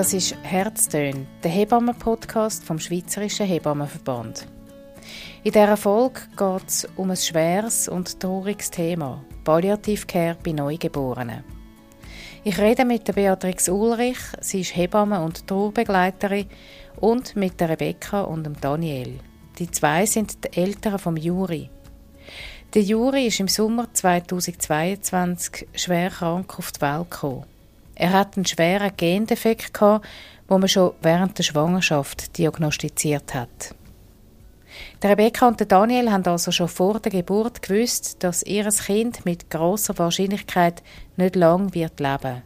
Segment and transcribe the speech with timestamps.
[0.00, 4.46] Das ist Herztön, der Hebammen-Podcast vom Schweizerischen Hebammenverband.
[5.44, 11.44] In dieser Folge geht es um ein schweres und trauriges Thema: Palliativcare bei Neugeborenen.
[12.44, 16.46] Ich rede mit der Beatrix Ulrich, sie ist Hebamme und Trauerbegleiterin,
[16.98, 19.20] und mit der Rebecca und dem Daniel.
[19.58, 21.68] Die zwei sind die Eltern vom Juri.
[22.72, 27.49] Der Juri ist im Sommer 2022 schwer krank auf die Welt gekommen.
[28.00, 30.08] Er hat einen schweren Gendefekt gehabt,
[30.48, 33.74] wo man schon während der Schwangerschaft diagnostiziert hat.
[35.02, 39.26] Der Rebecca und der Daniel haben also schon vor der Geburt gewusst, dass ihr Kind
[39.26, 40.82] mit großer Wahrscheinlichkeit
[41.18, 42.42] nicht lang wird leben.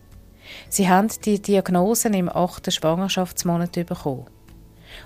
[0.71, 4.27] Sie haben die Diagnosen im achten Schwangerschaftsmonat bekommen.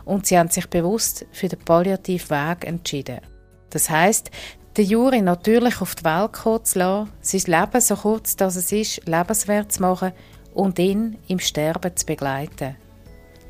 [0.06, 3.20] Und sie haben sich bewusst für den palliativen Weg entschieden.
[3.69, 4.30] Das heißt,
[4.78, 9.06] den Juri natürlich auf die Welt zu lassen, sein Leben so kurz dass es ist,
[9.06, 10.12] lebenswert zu machen
[10.59, 12.75] und ihn im Sterben zu begleiten.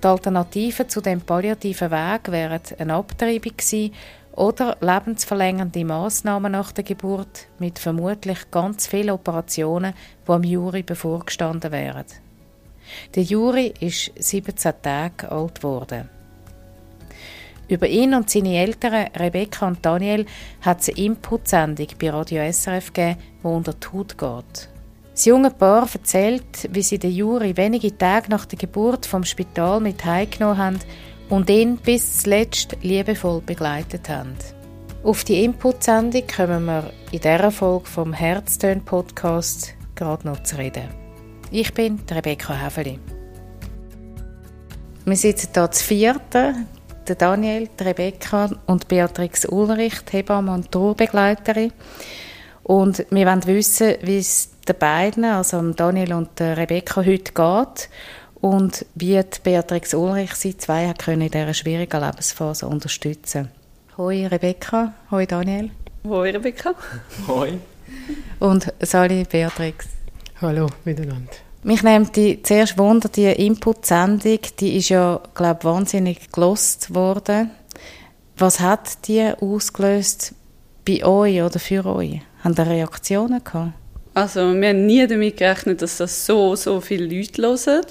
[0.02, 3.94] Die Alternativen zu dem palliativen Weg wären eine Abtreibung gewesen
[4.32, 9.94] oder lebensverlängernde Massnahmen nach der Geburt mit vermutlich ganz vielen Operationen,
[10.26, 12.04] die am Juri bevorgestanden wären.
[13.14, 16.10] Der Juri ist 17 Tage alt geworden.
[17.68, 20.26] Über ihn und seine Eltern, Rebecca und Daniel,
[20.60, 24.77] hat es eine Input-Sendung bei Radio SRF gegeben, die unter die Haut geht.
[25.18, 29.80] Das junge Paar erzählt, wie sie den Juri wenige Tage nach der Geburt vom Spital
[29.80, 30.78] mit heimgenommen haben
[31.28, 34.36] und ihn bis zuletzt liebevoll begleitet haben.
[35.02, 40.88] Auf die Input-Sendung kommen wir in dieser Folge vom Herztön-Podcast gerade noch zu reden.
[41.50, 43.00] Ich bin Rebecca Häfeli.
[45.04, 46.68] Wir sitzen hier zu vierten,
[47.08, 51.72] der Daniel, die Rebecca und Beatrix Ulrich, Hebamme und Trauerbegleiterin.
[52.62, 57.88] Und wir wollen wissen, wie es den beiden, also Daniel und Rebecca, heute geht
[58.40, 63.48] und wie die Beatrix Ulrich sie zwei können in dieser schwierigen Lebensphase unterstützen.
[63.96, 65.70] Hoi Rebecca, hoi Daniel.
[66.04, 66.74] Hoi Rebecca.
[67.26, 67.58] Hoi.
[68.38, 69.86] Und Sali Beatrix.
[70.40, 71.32] Hallo miteinander.
[71.64, 77.50] Mich nimmt die zuerst Wunder, die Input-Sendung, die ist ja, glaube wahnsinnig gelost worden.
[78.36, 80.34] Was hat die ausgelöst
[80.86, 82.20] bei euch oder für euch?
[82.44, 83.72] Haben da Reaktionen gehabt?
[84.18, 87.86] Also wir haben nie damit gerechnet, dass das so, so viele Leute hören.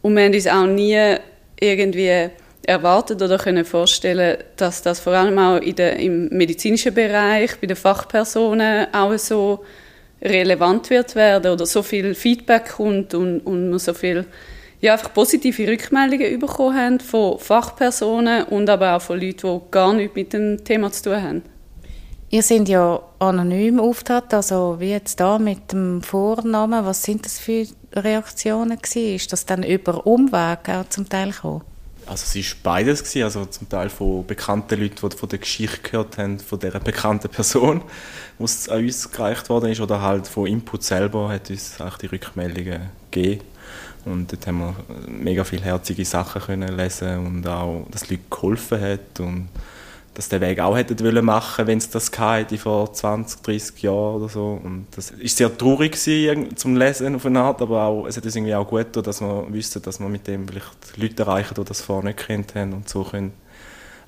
[0.00, 1.16] Und wir haben uns auch nie
[1.58, 2.30] irgendwie
[2.64, 7.76] erwartet oder können vorstellen, dass das vor allem auch der, im medizinischen Bereich, bei den
[7.76, 9.64] Fachpersonen auch so
[10.22, 14.26] relevant wird werden oder so viel Feedback kommt und, und man so viel
[14.80, 19.92] ja, einfach positive Rückmeldungen bekommen haben von Fachpersonen und aber auch von Leuten, die gar
[19.94, 21.42] nichts mit dem Thema zu tun haben.
[22.32, 27.40] Ihr seid ja anonym auftreten, also wie jetzt da mit dem Vornamen, was sind das
[27.40, 29.16] für Reaktionen gewesen?
[29.16, 31.62] Ist das dann über Umweg auch zum Teil gekommen?
[32.06, 35.80] Also es war beides, gewesen, also zum Teil von bekannten Leuten, die von der Geschichte
[35.82, 37.82] gehört haben, von dieser bekannten Person,
[38.38, 42.06] was an uns gereicht worden ist, oder halt von Input selber hat uns auch die
[42.06, 43.42] Rückmeldungen gegeben.
[44.04, 44.74] Und dort haben wir
[45.08, 49.48] mega viele herzige Sachen können lesen und auch, dass Leute geholfen hat und
[50.20, 54.16] dass der Weg auch hätten wollen machen, wenn es das hätte vor 20, 30 Jahren
[54.16, 54.60] oder so.
[54.62, 58.26] Und das ist sehr traurig gewesen, zum Lesen auf eine Art, aber auch, es hat
[58.26, 61.54] uns irgendwie auch gut getan, dass wir wüssten, dass wir mit dem vielleicht Leute erreichen,
[61.56, 63.32] die das vorher nicht kennt haben und so können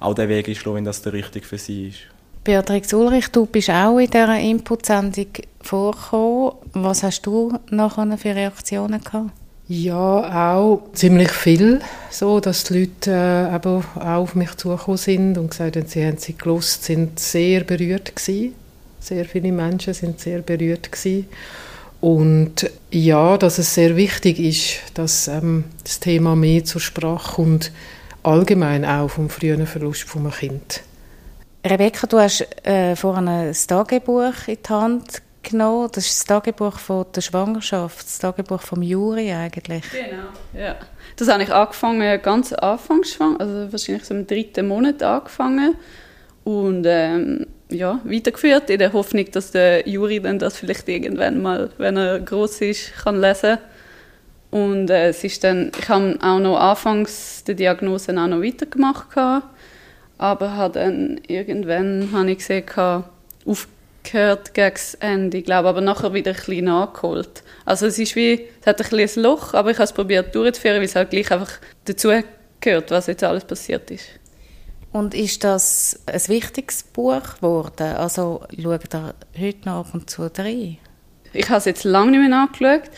[0.01, 2.01] auch den Weg einschlagen, wenn das der richtige für sie ist.
[2.45, 5.29] Beatrix Ulrich, du bist auch in dieser Input-Sendung
[5.63, 6.53] vorgekommen.
[6.75, 9.31] Was hast du nachher für Reaktionen gehabt?
[9.69, 11.81] Ja, auch ziemlich viel,
[12.11, 16.05] so dass die Leute äh, eben auch auf mich zugekommen sind und gesagt haben, sie
[16.05, 18.55] haben sie gelost, sind sehr berührt gewesen.
[19.01, 21.29] Sehr viele Menschen sind sehr berührt gewesen.
[22.01, 27.71] Und ja, dass es sehr wichtig ist, dass ähm, das Thema mehr zur Sprache kommt,
[28.25, 30.83] allgemein auch vom frühen Verlust von einem Kind.
[31.65, 35.89] Rebecca, du hast äh, vorhin ein Tagebuch in die Hand genommen.
[35.93, 39.85] Das ist das Tagebuch von der Schwangerschaft, das Tagebuch vom Juri eigentlich.
[39.91, 40.29] Genau,
[40.59, 40.77] ja.
[41.17, 45.77] Das habe ich angefangen, ganz anfangs, also wahrscheinlich so im dritten Monat angefangen
[46.45, 51.71] und ähm, ja, weitergeführt, in der Hoffnung, dass der Juri dann das vielleicht irgendwann mal,
[51.79, 53.59] wenn er groß ist, kann lesen
[54.51, 59.17] und äh, es ist dann, ich habe auch noch anfangs die Diagnose auch noch weitergemacht,
[60.19, 62.65] aber habe dann irgendwann habe ich gesehen,
[63.47, 63.67] auf
[64.03, 67.43] gehört gegen das Ende, ich glaube, aber nachher wieder ein bisschen nachgeholt.
[67.65, 70.35] Also es ist wie, es hat ein bisschen ein Loch, aber ich habe es probiert
[70.35, 71.53] durchzuführen, weil es halt gleich einfach
[71.85, 72.11] dazu
[72.61, 74.05] gehört, was jetzt alles passiert ist.
[74.93, 77.97] Und ist das ein wichtiges Buch geworden?
[77.97, 80.79] Also schaut ihr heute noch ab und zu rein?
[81.33, 82.91] Ich habe es jetzt lange nicht mehr angeschaut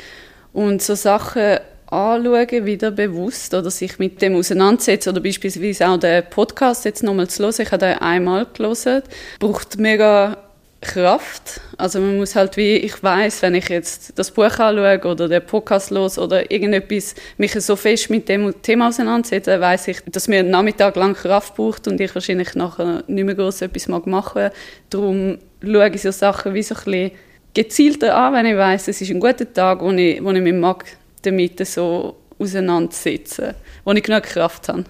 [0.52, 6.24] und so Sachen anschauen, wieder bewusst, oder sich mit dem auseinandersetzen, oder beispielsweise auch den
[6.28, 7.54] Podcast jetzt nochmal zu hören.
[7.58, 9.02] Ich habe den einmal gelesen.
[9.38, 10.36] Braucht mega
[10.84, 11.60] Kraft.
[11.76, 15.44] Also man muss halt wie, ich weiß, wenn ich jetzt das Buch anschaue oder den
[15.44, 20.40] Podcast los oder irgendetwas, mich so fest mit dem Thema auseinandersetze, weiß ich, dass mir
[20.40, 24.50] einen Nachmittag lang Kraft braucht und ich wahrscheinlich nachher nicht mehr groß etwas mag machen.
[24.90, 27.10] Darum schaue ich so Sachen wie so ein bisschen
[27.54, 30.54] gezielter an, wenn ich weiß, es ist ein guter Tag, wo ich, wo ich mich
[30.54, 30.84] mag
[31.22, 33.54] damit so auseinandersetzen,
[33.84, 34.84] wo ich genug Kraft habe.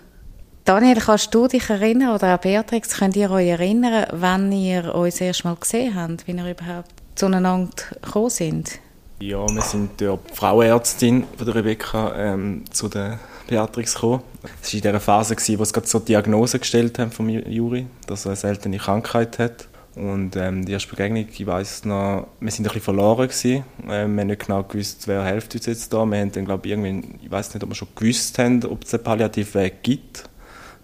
[0.64, 5.20] Daniel, kannst du dich erinnern, oder auch Beatrix, könnt ihr euch erinnern, wann ihr uns
[5.20, 7.70] erst mal gesehen habt, wie ihr überhaupt zueinander
[8.00, 8.78] gekommen sind?
[9.20, 14.22] Ja, wir sind durch die Frauenärztin von der Rebecca ähm, zu der Beatrix gekommen.
[14.62, 17.84] Es war in der Phase, wo sie gerade so die Diagnose gestellt haben von Juri,
[18.06, 19.68] dass er eine seltene Krankheit hat.
[19.96, 23.64] Und ähm, die erste Begegnung, ich weiss noch, wir sind ein bisschen verloren gewesen.
[23.86, 26.06] Ähm, wir haben nicht genau gewusst, wer hilft uns jetzt da.
[26.06, 28.82] Wir haben dann, glaube ich, irgendwie, ich weiß nicht, ob wir schon gewusst haben, ob
[28.82, 30.24] es einen Palliativweg gibt.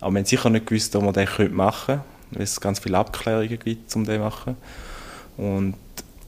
[0.00, 2.00] Aber wir haben sicher nicht gewusst, ob wir den machen können,
[2.32, 4.56] weil es ganz viele Abklärungen gibt, um den zu machen.
[5.37, 5.75] Und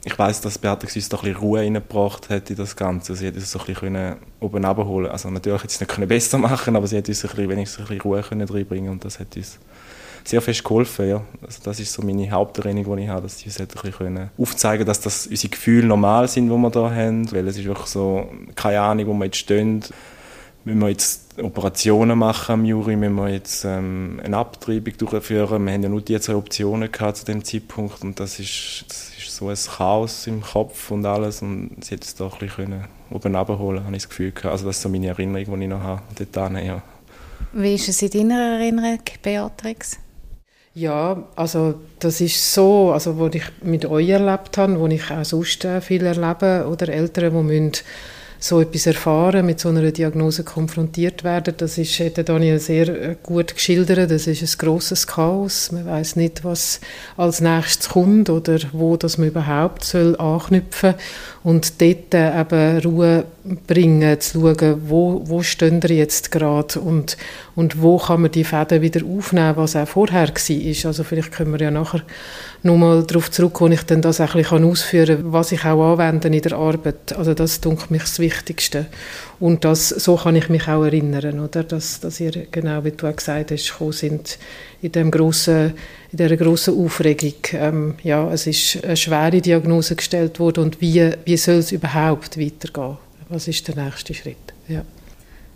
[0.04, 3.14] ich weiß, dass Beatrix uns da ein bisschen Ruhe reingebracht hat in das Ganze.
[3.14, 6.38] Sie hat uns so ein bisschen oben abholen Also natürlich hätte sie es nicht besser
[6.38, 9.20] machen aber sie hat uns ein bisschen, wenigstens ein bisschen Ruhe können reinbringen und das
[9.20, 9.58] hat uns
[10.24, 11.08] sehr fest geholfen.
[11.08, 11.22] Ja.
[11.40, 14.86] Also das ist so meine Haupterinnerung, die ich habe, dass sie uns ein bisschen aufzeigen
[14.86, 17.30] dass das unsere Gefühle normal sind, die wir da haben.
[17.30, 19.84] Weil es ist wirklich so, keine Ahnung, wo wir jetzt stehen
[20.64, 25.72] wenn wir jetzt Operationen machen am Juri, wenn wir jetzt ähm, eine Abtreibung durchführen, wir
[25.72, 29.34] haben ja nur die zwei Optionen gehabt zu dem Zeitpunkt und das ist, das ist
[29.34, 33.36] so ein Chaos im Kopf und alles und sie hätte es da ein bisschen oben
[33.36, 34.52] abholen habe ich das Gefühl gehabt.
[34.52, 36.82] Also das ist so meine Erinnerung, die ich noch habe, dort ja.
[37.52, 39.98] Wie ist es in deiner Erinnerung, Beatrix?
[40.74, 45.24] Ja, also das ist so, also was ich mit euch erlebt habe, wo ich auch
[45.24, 47.72] sonst äh, viel erlebe, oder Eltern, die müssen
[48.42, 51.54] so etwas erfahren, mit so einer Diagnose konfrontiert werden.
[51.58, 54.10] Das ist, hat Daniel sehr äh, gut geschildert.
[54.10, 55.70] Das ist ein grosses Chaos.
[55.70, 56.80] Man weiß nicht, was
[57.16, 60.94] als nächstes kommt oder wo das man überhaupt soll anknüpfen
[61.44, 63.24] und dort äh, eben Ruhe
[63.68, 67.16] bringen, zu schauen, wo, wo stehen wir jetzt gerade und,
[67.54, 70.88] und wo kann man die Fäden wieder aufnehmen, was auch vorher war.
[70.88, 72.02] Also vielleicht können wir ja nachher
[72.62, 76.28] nochmal darauf zurückkommen, ich dann das auch ein bisschen ausführen kann, was ich auch anwende
[76.28, 77.12] in der Arbeit.
[77.16, 78.86] Also das ist mich das Wichtigste.
[79.40, 81.64] Und das, so kann ich mich auch erinnern, oder?
[81.64, 84.38] Dass, dass ihr, genau wie du auch gesagt hast, gekommen sind
[84.80, 85.74] in, dem grossen,
[86.12, 87.34] in dieser grossen Aufregung.
[87.52, 92.38] Ähm, ja, es ist eine schwere Diagnose gestellt worden und wie, wie soll es überhaupt
[92.38, 92.98] weitergehen?
[93.28, 94.36] Was ist der nächste Schritt?
[94.68, 94.84] Ja.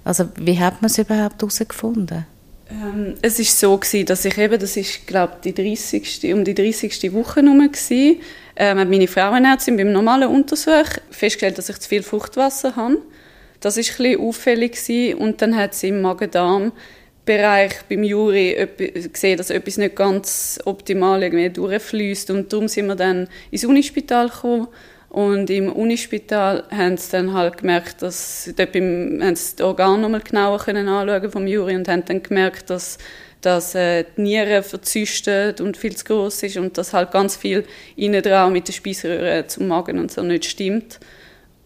[0.05, 2.26] Also wie hat man es überhaupt herausgefunden?
[2.70, 6.32] Ähm, es ist so gewesen, dass ich eben, das ist glaube die 30.
[6.34, 7.12] um die 30.
[7.12, 8.20] Woche herum gewesen,
[8.56, 12.98] ähm, hat meine Frauenärztin beim normalen Untersuch festgestellt, dass ich zu viel Fruchtwasser habe.
[13.60, 15.18] Das ist ein auffällig gewesen.
[15.18, 18.68] und dann hat sie im Magen-Darm-Bereich beim Juri
[19.12, 24.28] gesehen, dass etwas nicht ganz optimal irgendwie durchfließt und darum sind wir dann ins Unispital
[24.28, 24.68] gekommen
[25.16, 30.02] und im Unispital haben sie dann halt gemerkt, dass dort beim, haben sie das Organ
[30.02, 32.98] nochmal genauer können anschauen vom Juri und haben dann gemerkt, dass
[33.40, 37.64] dass äh, die Niere verzüstet und viel zu groß ist und dass halt ganz viel
[37.96, 41.00] innen dran mit der Speiseröhre zum Magen und so nicht stimmt.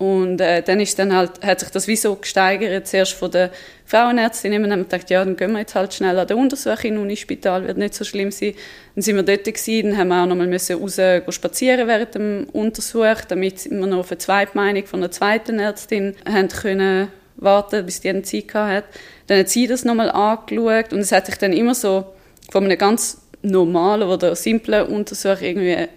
[0.01, 3.51] Und äh, dann ist dann halt, hat sich das wie so gesteigert, zuerst von der
[3.85, 6.97] Frauenärztin, haben wir gedacht, ja, dann gehen wir jetzt halt schnell an den Untersuch in
[6.97, 8.55] Unispital, wird nicht so schlimm sein.
[8.95, 12.15] Dann sind wir dort gewesen, dann haben wir auch noch mal müssen raus spazieren während
[12.15, 17.09] dem Untersuch, damit wir noch auf eine zweite Meinung von einer zweiten Ärztin haben können
[17.37, 18.89] warten, bis die eine Zeit hatte.
[19.27, 22.07] Dann hat sie das nochmal angeschaut und es hat sich dann immer so
[22.51, 25.89] von einem ganz normalen oder simplen Untersuch irgendwie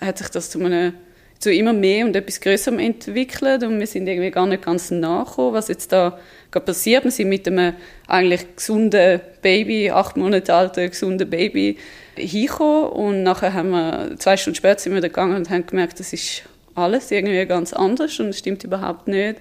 [0.00, 0.94] hat sich das zu einem
[1.42, 5.54] zu immer mehr und etwas Größerem entwickelt und wir sind irgendwie gar nicht ganz nachgekommen,
[5.54, 6.18] was jetzt da
[6.52, 7.02] gerade passiert.
[7.02, 7.74] Wir sind mit einem
[8.06, 11.78] eigentlich gesunden Baby, acht Monate alten gesunden Baby
[12.14, 16.12] hingekommen und nachher haben wir, zwei Stunden später sind wir gegangen und haben gemerkt, das
[16.12, 16.44] ist
[16.76, 19.36] alles irgendwie ganz anders und es stimmt überhaupt nicht.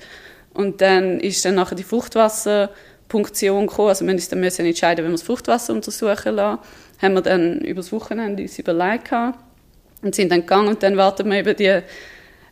[0.56, 5.18] Und dann ist dann nachher die Fruchtwasserpunktion gekommen, also wir mussten dann entscheiden, wenn wir
[5.18, 6.60] das Fruchtwasser untersuchen lassen,
[7.00, 9.38] haben wir dann über das Wochenende uns überlegt gehabt
[10.02, 11.82] und sind dann gegangen und dann warten wir eben die,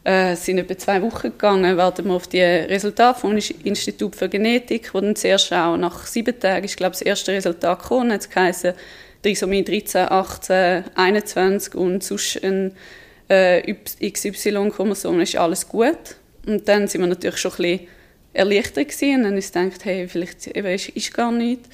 [0.03, 4.93] äh, sind etwa zwei Wochen gegangen, warten wir auf die Resultate vom Institut für Genetik,
[4.93, 8.29] wo dann zuerst auch nach sieben Tagen, ich glaube, das erste Resultat gekommen, hat es
[8.29, 8.73] geheißen,
[9.21, 12.73] Trisomie 13, 18, 21 und sonst ein
[13.27, 16.15] äh, XY-Chromosom ist alles gut.
[16.45, 17.87] Und dann sind wir natürlich schon ein bisschen
[18.33, 21.69] erleichtert gewesen und dann ist gedacht, hey, vielleicht eben ist, ist gar nichts.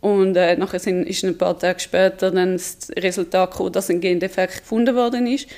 [0.00, 4.00] Und äh, nachher sind, ist ein paar Tage später dann das Resultat gekommen, dass ein
[4.00, 5.48] Gendefekt gefunden worden ist.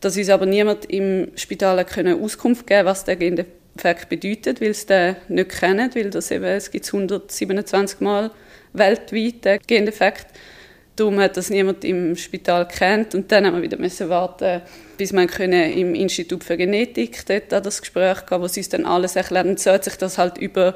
[0.00, 4.86] Dass uns aber niemand im Spital können Auskunft geben was der Gendefekt bedeutet, weil sie
[4.86, 8.32] den nicht kennen, weil das eben, es gibt 127 Mal
[8.72, 10.26] weltweit den Gendefekt.
[10.96, 14.60] Darum hat das niemand im Spital kennt und dann haben wir wieder müssen warten,
[14.98, 18.84] bis man können im Institut für Genetik dort das Gespräch gehen, wo sie uns dann
[18.84, 19.50] alles erklären.
[19.50, 20.74] Und so hat sich das halt über,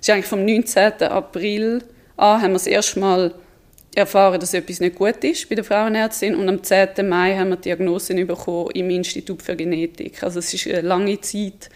[0.00, 1.04] es ist eigentlich vom 19.
[1.04, 1.82] April
[2.16, 3.34] an, haben wir das erste Mal
[3.94, 7.08] erfahren, dass etwas nicht gut ist bei der Frauenärztin und am 10.
[7.08, 10.22] Mai haben wir Diagnosen bekommen im Institut für Genetik.
[10.22, 11.70] Also es ist eine lange Zeit,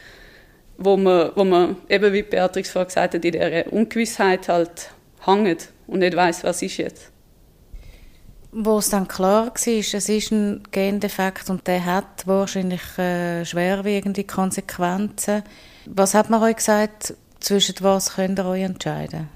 [0.77, 4.91] wo man, wo man eben wie Beatrix vorher gesagt hat, in dieser Ungewissheit halt
[5.25, 7.11] hängt und nicht weiß, was ist jetzt.
[8.51, 14.25] Wo es dann klar war, es ist ein Gendefekt und der hat wahrscheinlich äh, schwerwiegende
[14.25, 15.43] Konsequenzen.
[15.87, 19.29] Was hat man euch gesagt, zwischen was könnt ihr euch entscheiden?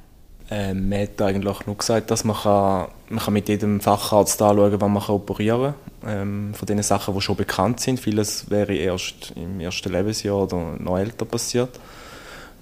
[0.54, 4.78] Ähm, man hat eigentlich nur gesagt, dass man, kann, man kann mit jedem Facharzt anschauen
[4.78, 6.11] wann man kann operieren kann.
[6.11, 7.99] Ähm, von den Sachen, die schon bekannt sind.
[7.99, 11.80] Vieles wäre erst im ersten Lebensjahr oder noch älter passiert.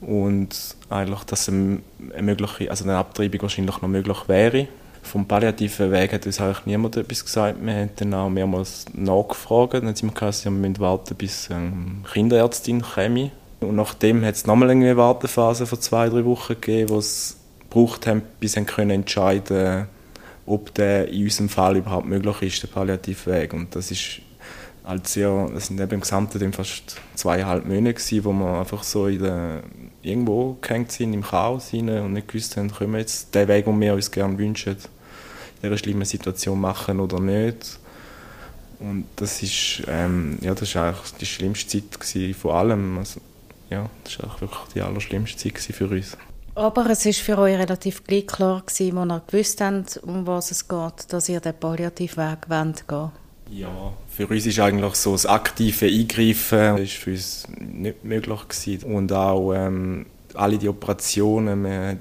[0.01, 0.57] Und
[0.89, 1.81] eigentlich, dass eine,
[2.21, 4.69] mögliche, also eine Abtreibung wahrscheinlich noch möglich wäre.
[5.03, 7.59] Vom palliativen Weg hat uns eigentlich niemand etwas gesagt.
[7.61, 9.75] Wir haben dann auch mehrmals nachgefragt.
[9.75, 11.73] Dann haben wir gesagt, wir müssen warten, bis eine
[12.13, 13.33] Kinderärztin käme.
[13.59, 17.40] Und nachdem hat es nochmal eine Wartephase von zwei, drei Wochen gegeben, wo es
[17.71, 19.87] gebraucht haben, bis sie können entscheiden
[20.51, 23.53] ob der in unserem Fall überhaupt möglich ist, der palliative Weg.
[23.53, 24.21] Und das ist
[24.85, 29.07] halt sehr, das sind eben im Gesamten fast zweieinhalb Monate gewesen, wo wir einfach so
[29.07, 29.63] in der,
[30.03, 33.67] irgendwo gehängt sind, im Chaos rein und nicht gewusst haben, können wir jetzt den Weg,
[33.67, 34.79] den wir uns gerne wünschen, in
[35.63, 37.79] dieser schlimmen Situation machen oder nicht.
[38.81, 42.99] Und das ist, ähm, ja, das ist eigentlich die schlimmste Zeit von allem.
[42.99, 43.21] Also,
[43.69, 46.17] ja, das war wirklich die allerschlimmste Zeit für uns.
[46.55, 50.51] Aber es ist für euch relativ gleich klar gewesen, als ihr gewusst habt, um was
[50.51, 53.11] es geht, dass ihr den Palliativweg wollt gehen
[53.51, 58.95] Ja, für uns ist eigentlich so das aktive Eingreifen ist für uns nicht möglich gewesen.
[58.95, 61.97] Und auch ähm, alle die Operationen, wir,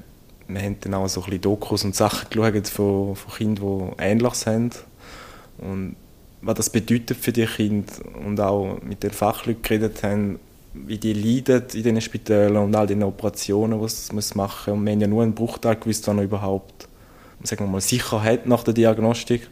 [0.48, 4.03] wir haben dann auch so ein bisschen Dokus und Sachen geschaut von, von Kindern, die
[4.03, 4.72] Ähnliches haben.
[5.60, 5.96] Und
[6.41, 7.94] was das bedeutet für die Kinder
[8.25, 10.39] und auch mit den Fachleuten geredet haben,
[10.86, 13.88] wie die leiden in diesen Spitälern und all den Operationen, die
[14.21, 16.89] sie machen Und wir haben ja nur einen Bruchteil gewusst, was noch überhaupt
[17.43, 19.50] sagen wir mal, Sicherheit nach der Diagnostik.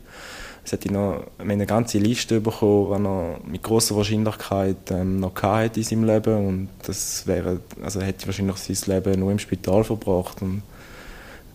[0.64, 5.80] Es hat noch eine ganze Liste bekommen, die er mit großer Wahrscheinlichkeit ähm, noch hatte
[5.80, 10.42] in seinem Leben und das wäre, also hätte wahrscheinlich sein Leben nur im Spital verbracht
[10.42, 10.64] und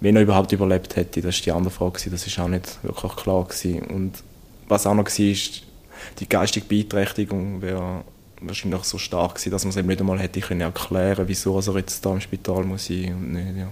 [0.01, 3.15] wenn er überhaupt überlebt hätte, das ist die andere Frage das ist auch nicht wirklich
[3.17, 3.83] klar gewesen.
[3.83, 4.13] und
[4.69, 5.63] was auch noch war, ist
[6.19, 8.05] die geistige Beeinträchtigung wäre
[8.43, 11.77] wahrscheinlich so stark gewesen, dass man es eben nicht einmal hätte können erklären wieso er
[11.77, 13.69] jetzt da im Spital muss sein und nicht, ja.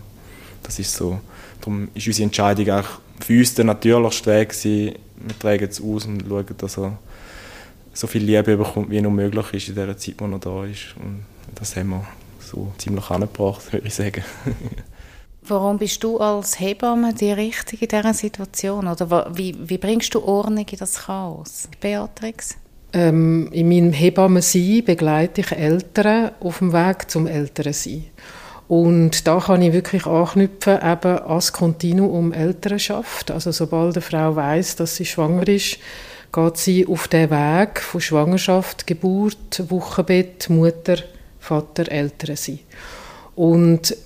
[0.63, 1.21] Das ist so.
[1.61, 2.87] Darum ist unsere Entscheidung auch
[3.19, 4.95] für uns der natürlichste Weg gewesen.
[5.17, 6.99] Wir tragen es aus und schauen, dass er
[7.93, 10.95] so viel Liebe bekommt, wie nur möglich ist in der Zeit, wo er da ist.
[10.97, 11.25] Und
[11.55, 12.07] das haben wir
[12.41, 14.25] so ziemlich angebracht, würde ich sagen.
[15.43, 18.87] Warum bist du als Hebamme die Richtige in dieser Situation?
[18.87, 21.69] Oder wie, wie bringst du Ordnung in das Chaos?
[21.81, 22.57] Beatrix?
[22.93, 28.07] Ähm, in meinem Hebammensein begleite ich Eltern auf dem Weg zum Elternsein.
[28.69, 33.31] Und da kann ich wirklich anknüpfen eben das Kontinuum Elternschaft.
[33.31, 35.79] Also sobald eine Frau weiß, dass sie schwanger ist,
[36.33, 40.99] geht sie auf den Weg von Schwangerschaft, Geburt, Wochenbett, Mutter,
[41.41, 42.61] Vater, Elternsein.
[43.35, 43.97] Und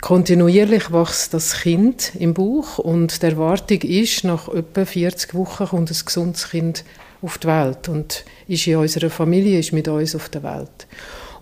[0.00, 5.90] kontinuierlich wächst das Kind im Bauch und die Erwartung ist, nach etwa 40 Wochen kommt
[5.90, 6.84] ein gesundes Kind
[7.22, 10.86] auf die Welt und ist in unserer Familie, ist mit uns auf der Welt.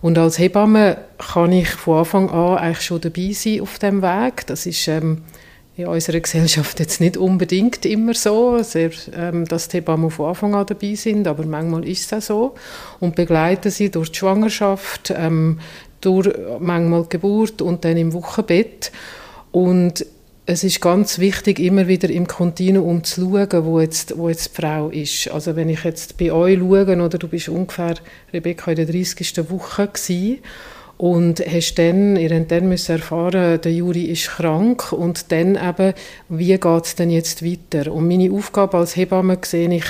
[0.01, 4.45] Und als Hebamme kann ich von Anfang an eigentlich schon dabei sein auf dem Weg.
[4.47, 5.23] Das ist ähm,
[5.75, 10.55] in unserer Gesellschaft jetzt nicht unbedingt immer so, sehr, ähm, dass die Hebammen von Anfang
[10.55, 12.55] an dabei sind, aber manchmal ist es auch so.
[12.99, 15.59] Und begleiten sie durch die Schwangerschaft, ähm,
[16.01, 16.29] durch
[16.59, 18.91] manchmal die Geburt und dann im Wochenbett.
[19.51, 20.05] Und
[20.49, 24.61] es ist ganz wichtig, immer wieder im Kontinuum zu schauen, wo jetzt, wo jetzt die
[24.61, 25.27] Frau ist.
[25.29, 27.95] Also wenn ich jetzt bei euch schaue, oder du bist ungefähr,
[28.31, 29.49] Rebecca, in der 30.
[29.49, 30.39] Woche gewesen,
[30.97, 35.93] und hast dann, ihr habt dann müssen erfahren, der Juri ist krank und dann eben,
[36.27, 37.91] wie geht es denn jetzt weiter?
[37.91, 39.85] Und meine Aufgabe als Hebamme sehe ich,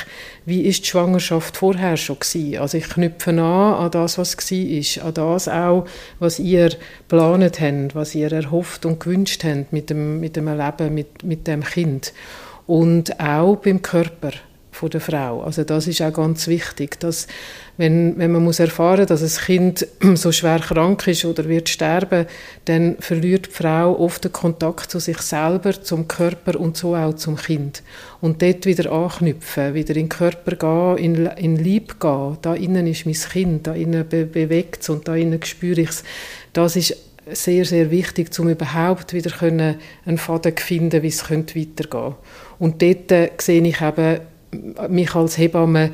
[0.45, 2.57] wie ist die Schwangerschaft vorher schon gewesen?
[2.57, 5.85] Also ich knüpfe an an das, was war, an das auch,
[6.19, 6.71] was ihr
[7.07, 11.47] geplant habt, was ihr erhofft und gewünscht habt mit dem, mit dem Leben, mit, mit
[11.47, 12.11] dem Kind.
[12.65, 14.31] Und auch beim Körper
[14.77, 15.41] von der Frau.
[15.41, 17.27] Also das ist auch ganz wichtig, dass
[17.77, 22.27] wenn, wenn man muss erfahren, dass ein Kind so schwer krank ist oder wird sterben,
[22.65, 27.13] dann verliert die Frau oft den Kontakt zu sich selber, zum Körper und so auch
[27.15, 27.83] zum Kind.
[28.21, 32.37] Und dort wieder anknüpfen, wieder in den Körper gehen, in, in Lieb gehen.
[32.41, 35.89] Da innen ist mein Kind, da innen be bewegt es und da innen spüre ich
[35.89, 36.03] es.
[36.53, 36.95] Das ist
[37.31, 42.15] sehr, sehr wichtig, um überhaupt wieder einen Faden zu finden, wie es weitergehen könnte.
[42.59, 44.19] Und dort äh, sehe ich eben
[44.89, 45.91] mich als Hebamme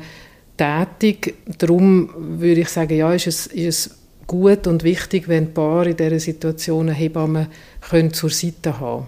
[0.56, 1.34] tätig.
[1.58, 5.96] Darum würde ich sagen, ja, ist es, ist es gut und wichtig, wenn Paar in
[5.96, 7.48] dieser Situation eine Hebamme
[7.80, 9.06] können zur Seite haben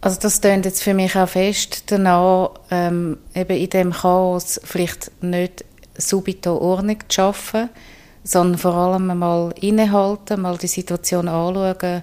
[0.00, 5.10] Also das klingt jetzt für mich auch fest danach, ähm, eben in dem Chaos vielleicht
[5.22, 5.64] nicht
[5.96, 7.68] subito Ordnung zu schaffen,
[8.24, 12.02] sondern vor allem mal innehalten, mal die Situation anschauen,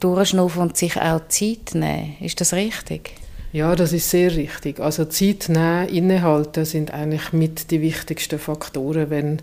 [0.00, 2.16] durchschnaufen und sich auch Zeit nehmen.
[2.20, 3.19] Ist das richtig?
[3.52, 4.78] Ja, das ist sehr richtig.
[4.78, 9.42] Also Zeit nehmen, innehalten sind eigentlich mit die wichtigsten Faktoren, wenn,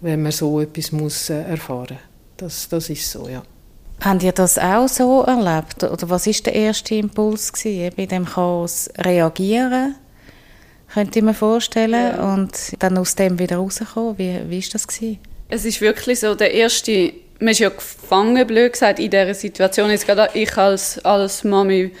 [0.00, 1.98] wenn man so etwas muss äh, erfahren.
[2.38, 3.42] Das, das ist so, ja.
[4.00, 5.84] Habt ihr das auch so erlebt?
[5.84, 9.94] Oder was ist der erste Impuls gewesen, bei dem Chaos reagieren?
[10.92, 12.34] Könnte ich mir vorstellen ja.
[12.34, 14.18] und dann aus dem wieder rauskommen.
[14.18, 15.18] Wie, wie ist das gewesen?
[15.48, 17.12] Es ist wirklich so der erste.
[17.38, 19.90] Man ist ja gefangen, blöd gesagt, in dieser Situation.
[19.90, 21.92] Jetzt gerade ich als, als Mami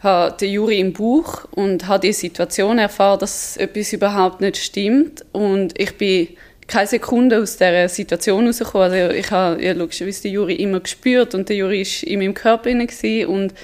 [0.00, 5.24] habe den Juri im Buch und habe die Situation erfahren, dass etwas überhaupt nicht stimmt.
[5.32, 6.28] Und ich bin
[6.68, 8.92] keine Sekunde aus dieser Situation rausgekommen.
[8.92, 12.34] Also ich habe ja, logischerweise den Juri immer gespürt und der Juri war in meinem
[12.34, 13.54] Körper inne und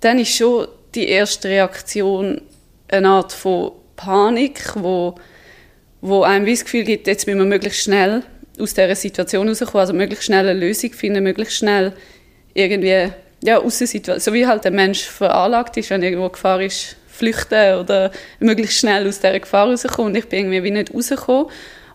[0.00, 2.40] dann ist schon die erste Reaktion
[2.88, 5.14] eine Art von Panik, wo,
[6.00, 8.22] wo einem das Gefühl gibt, jetzt müssen wir möglichst schnell
[8.58, 11.92] aus dieser Situation rauskommen, also möglichst schnell eine Lösung finden, möglichst schnell
[12.54, 13.12] irgendwie
[13.42, 16.96] ja, aus der Situation, so wie halt der Mensch veranlagt ist, wenn irgendwo Gefahr ist,
[17.06, 20.12] flüchten oder möglichst schnell aus dieser Gefahr rauskommen.
[20.12, 21.46] Und ich bin irgendwie wie nicht rausgekommen.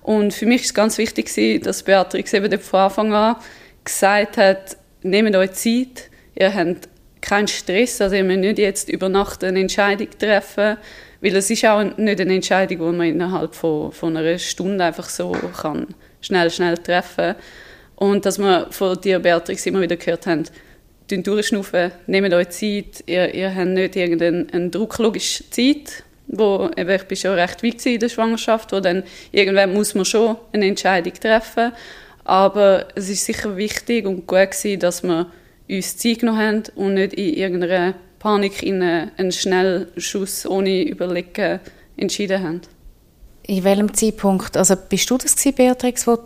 [0.01, 3.35] Und für mich ist es ganz wichtig, dass Beatrix eben von Anfang an
[3.83, 6.89] gesagt hat, nehmt euch Zeit, ihr habt
[7.21, 10.77] keinen Stress, also ihr müsst nicht jetzt über Nacht eine Entscheidung treffen,
[11.21, 15.09] weil es ist auch nicht eine Entscheidung, die man innerhalb von, von einer Stunde einfach
[15.09, 15.87] so kann
[16.21, 17.35] schnell, schnell treffen
[17.95, 20.43] Und dass wir von dir, Beatrix, immer wieder gehört haben,
[21.09, 27.03] durchschnaufen, nehmt euch Zeit, ihr, ihr habt nicht irgendeinen Druck, logisch Zeit, wo, eben, ich
[27.03, 31.13] bin schon recht weit in der Schwangerschaft, wo dann irgendwann muss man schon eine Entscheidung
[31.13, 31.71] treffen,
[32.23, 35.27] aber es ist sicher wichtig und gut gewesen, dass wir
[35.69, 41.59] uns Zeit genommen haben und nicht in irgendeiner Panik in einen Schnellschuss ohne Überlegen
[41.97, 42.61] entschieden haben.
[43.47, 46.17] In welchem Zeitpunkt, also bist du das gewesen, Beatrix, wo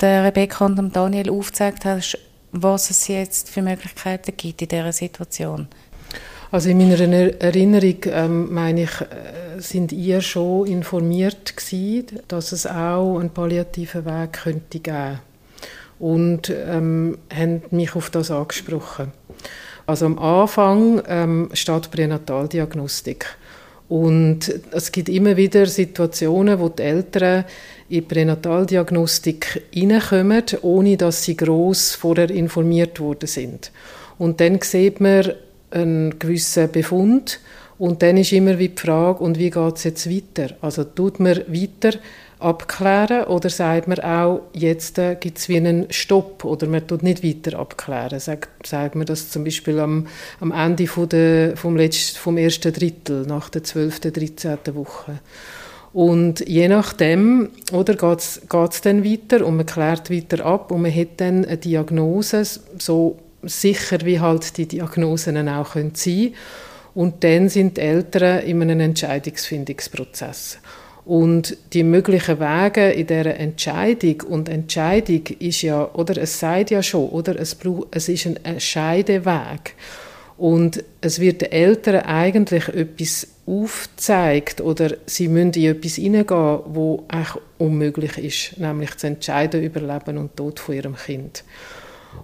[0.00, 2.18] der Rebecca und Daniel aufgezeigt hast,
[2.54, 5.66] was es jetzt für Möglichkeiten gibt in dieser Situation?
[6.52, 12.64] Also in meiner Erinnerung ähm, meine ich, äh, sind ihr schon informiert gewesen, dass es
[12.64, 15.18] auch einen palliativen Weg könnte geben
[15.98, 19.10] und ähm, haben mich auf das angesprochen.
[19.86, 23.36] Also am Anfang ähm, steht Pränataldiagnostik.
[23.88, 27.44] Und es gibt immer wieder Situationen, wo die Eltern
[27.88, 33.70] in die Pränataldiagnostik hineinkommen, ohne dass sie gross vorher informiert worden sind.
[34.18, 35.32] Und dann sieht man
[35.70, 37.40] einen gewissen Befund
[37.78, 40.54] und dann ist immer wie die Frage, und wie geht es jetzt weiter?
[40.60, 41.98] Also tut man weiter
[42.44, 47.02] abklären oder sagt man auch, jetzt äh, gibt es wie einen Stopp oder man tut
[47.02, 48.20] nicht weiter abklären?
[48.20, 50.06] Sagt, sagt man das zum Beispiel am,
[50.40, 54.58] am Ende von der, vom, letzten, vom ersten Drittel, nach der 12., 13.
[54.74, 55.18] Woche?
[55.94, 60.94] Und je nachdem, oder, geht es dann weiter und man klärt weiter ab und man
[60.94, 62.42] hat dann eine Diagnose,
[62.78, 66.34] so sicher wie halt die Diagnosen auch sein können.
[66.94, 70.58] Und dann sind die Eltern in einem Entscheidungsfindungsprozess.
[71.04, 76.82] Und die möglichen Wege in dieser Entscheidung, und Entscheidung ist ja, oder es sagt ja
[76.82, 77.56] schon, oder es,
[77.90, 79.74] es ist ein Scheideweg.
[80.36, 87.04] Und es wird den Eltern eigentlich etwas aufgezeigt oder sie müssen in etwas hineingehen, wo
[87.08, 91.44] eigentlich unmöglich ist, nämlich zu entscheiden über Leben und Tod von ihrem Kind.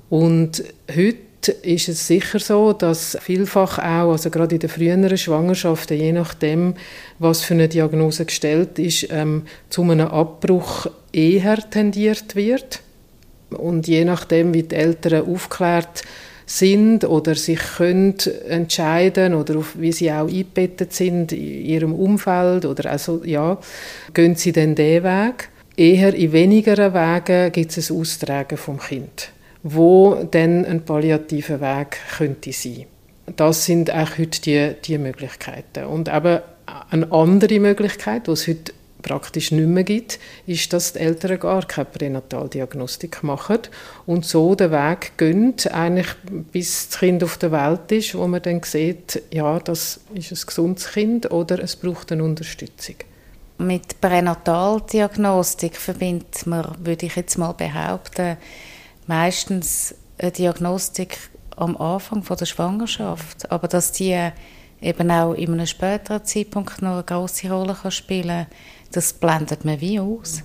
[0.08, 0.64] Und
[0.94, 6.12] heute ist es sicher so, dass vielfach auch, also gerade in den früheren Schwangerschaften, je
[6.12, 6.74] nachdem,
[7.18, 12.80] was für eine Diagnose gestellt ist, ähm, zu einem Abbruch eher tendiert wird.
[13.50, 16.02] Und je nachdem, wie die Eltern aufklärt
[16.46, 18.16] sind oder sich können
[18.48, 23.58] entscheiden oder auf, wie sie auch eingebettet sind in ihrem Umfeld oder also ja,
[24.14, 25.48] gehen sie dann den Weg.
[25.76, 29.30] Eher in wenigeren Wegen gibt es ein Austragen vom Kind
[29.62, 32.86] wo dann ein palliativer Weg könnte sein.
[33.36, 35.84] Das sind auch heute die, die Möglichkeiten.
[35.84, 36.42] Und aber
[36.90, 41.66] eine andere Möglichkeit, die es heute praktisch nicht mehr gibt, ist, dass die Eltern gar
[41.66, 43.60] keine Pränataldiagnostik machen
[44.06, 46.14] und so den Weg gehen, eigentlich
[46.52, 50.46] bis das Kind auf der Welt ist, wo man dann sieht, ja, das ist ein
[50.46, 52.96] gesundes Kind oder es braucht eine Unterstützung.
[53.58, 58.36] Mit Pränataldiagnostik verbindet man, würde ich jetzt mal behaupten,
[59.10, 61.18] meistens eine Diagnostik
[61.56, 64.30] am Anfang von der Schwangerschaft, aber dass die
[64.80, 68.46] eben auch in einem späteren Zeitpunkt noch eine große Rolle kann spielen
[68.92, 70.42] das blendet man wie aus.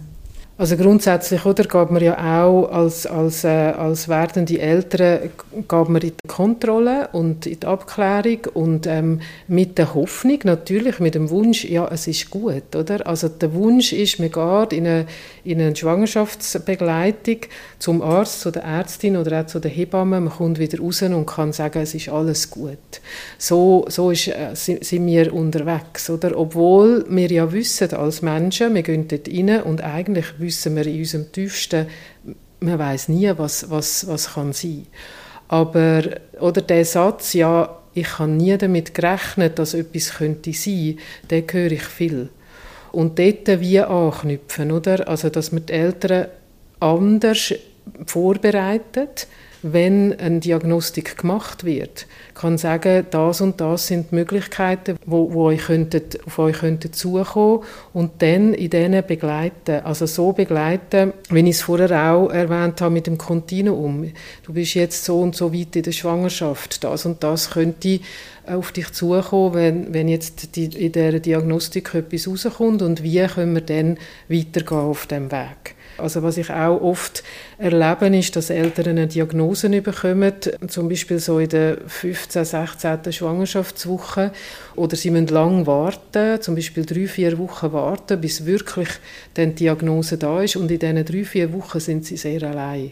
[0.58, 6.02] Also grundsätzlich oder, geht man ja auch als, als, äh, als werdende Eltern geht man
[6.02, 11.30] in die Kontrolle und in die Abklärung und ähm, mit der Hoffnung, natürlich mit dem
[11.30, 13.06] Wunsch, ja, es ist gut, oder?
[13.06, 15.06] Also der Wunsch ist, man geht in eine,
[15.44, 17.40] in eine Schwangerschaftsbegleitung
[17.78, 21.26] zum Arzt, zu der Ärztin oder auch zu der Hebamme, man kommt wieder raus und
[21.26, 22.78] kann sagen, es ist alles gut.
[23.38, 26.38] So, so ist, äh, sind wir unterwegs, oder?
[26.38, 31.00] Obwohl wir ja wissen als Menschen, wir gehen dort rein und eigentlich wissen wir in
[31.00, 31.88] unserem tiefsten,
[32.60, 34.88] man weiß nie, was, was, was kann sein.
[35.48, 36.04] Aber,
[36.40, 41.72] oder der Satz, ja, ich habe nie damit gerechnet, dass etwas könnte sein, den höre
[41.72, 42.30] ich viel.
[42.92, 45.08] Und dort wie anknüpfen, oder?
[45.08, 46.28] Also, dass man die Eltern
[46.80, 47.54] anders
[48.06, 49.28] vorbereitet,
[49.68, 52.06] wenn eine Diagnostik gemacht wird,
[52.36, 56.94] kann sagen, das und das sind die Möglichkeiten, wo, wo euch könntet, auf euch könnten
[56.94, 59.84] zukommen und dann in denen begleiten.
[59.84, 64.12] Also so begleiten, wie ich es vorher auch erwähnt habe mit dem Kontinuum.
[64.44, 66.84] Du bist jetzt so und so weit in der Schwangerschaft.
[66.84, 68.02] Das und das könnte
[68.46, 73.56] auf dich zukommen, wenn, wenn jetzt die, in der Diagnostik etwas rauskommt und wie können
[73.56, 73.98] wir dann
[74.30, 75.76] weitergehen auf dem Weg.
[75.98, 77.24] Also was ich auch oft
[77.58, 80.34] erlebe, ist, dass Eltern eine Diagnose bekommen,
[80.68, 83.14] zum Beispiel so in der 15., 16.
[83.14, 84.32] Schwangerschaftswoche
[84.76, 88.90] oder sie müssen lang warten, zum Beispiel drei, vier Wochen warten, bis wirklich
[89.36, 92.92] dann die Diagnose da ist und in diesen drei, vier Wochen sind sie sehr allein.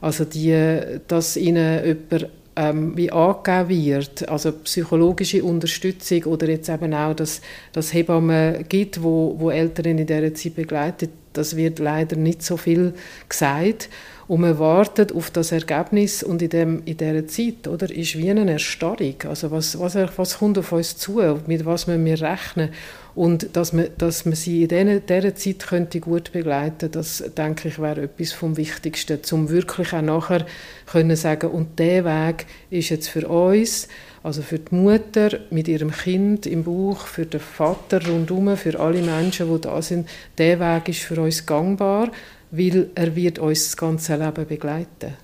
[0.00, 6.94] Also die, dass ihnen jemand ähm, wie angegeben wird, also psychologische Unterstützung oder jetzt eben
[6.94, 7.40] auch, dass
[7.74, 12.56] es Hebammen gibt, wo, wo Eltern in dieser Zeit begleitet, das wird leider nicht so
[12.56, 12.94] viel
[13.28, 13.88] gesagt.
[14.26, 18.30] Und man wartet auf das Ergebnis und in, dem, in dieser Zeit oder, ist wie
[18.30, 19.16] eine Erstarrung.
[19.28, 22.70] Also was, was, was kommt auf uns zu, mit was müssen wir rechnen?
[23.14, 27.68] Und dass man, dass man sie in dieser, dieser Zeit könnte gut begleiten das denke
[27.68, 30.44] ich, wäre etwas vom Wichtigsten, um wirklich auch nachher
[30.86, 33.88] können sagen, und der Weg ist jetzt für uns,
[34.24, 39.02] also für die Mutter mit ihrem Kind im Bauch, für den Vater rundherum, für alle
[39.02, 42.10] Menschen, die da sind, der Weg ist für uns gangbar,
[42.50, 45.16] weil er wird uns das ganze Leben begleiten.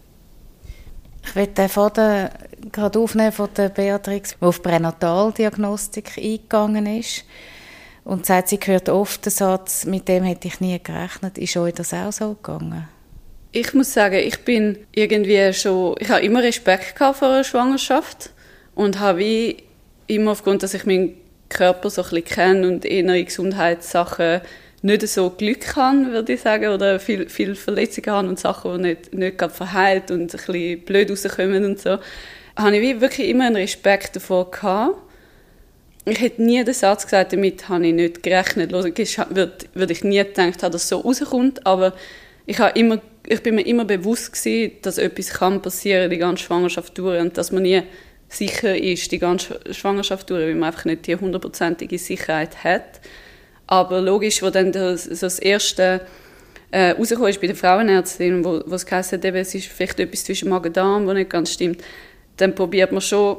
[1.24, 2.28] Ich will den Faden
[2.70, 7.24] gerade aufnehmen von der Beatrix, die auf Pränataldiagnostik eingegangen ist
[8.04, 11.38] und sagt, sie hört oft den Satz, mit dem hätte ich nie gerechnet.
[11.38, 12.88] Ist euch das auch so gegangen?
[13.52, 18.30] Ich muss sagen, ich bin irgendwie schon, ich habe immer Respekt vor einer Schwangerschaft
[18.74, 19.56] und habe wie
[20.06, 21.14] immer aufgrund, dass ich meinen
[21.48, 24.40] Körper so ein kenne und innere Gesundheitssachen
[24.82, 28.88] nicht so Glück habe, würde ich sagen, oder viel, viel Verletzungen habe und Sachen, die
[28.88, 31.98] nicht, nicht gerade verheilt und ein bisschen blöd rauskommen und so,
[32.56, 34.96] habe ich wie wirklich immer einen Respekt davor gehabt.
[36.06, 38.72] Ich hätte nie den Satz gesagt, damit habe ich nicht gerechnet.
[38.72, 41.92] Logisch würde, würde ich nie gedacht haben, dass es so rauskommt, aber
[42.46, 46.44] ich, habe immer, ich bin mir immer bewusst gewesen, dass etwas kann passieren die ganze
[46.44, 47.82] Schwangerschaft durch und dass man nie
[48.28, 53.00] sicher ist, die ganze Schwangerschaft durch, weil man einfach nicht die hundertprozentige Sicherheit hat.
[53.66, 56.00] Aber logisch, wo dann das, so das erste
[56.72, 61.06] äh, ist bei der Frauenärztin, wo, wo es hat, es ist vielleicht etwas zwischen Magen-Darm,
[61.06, 61.82] was nicht ganz stimmt,
[62.36, 63.38] dann probiert man schon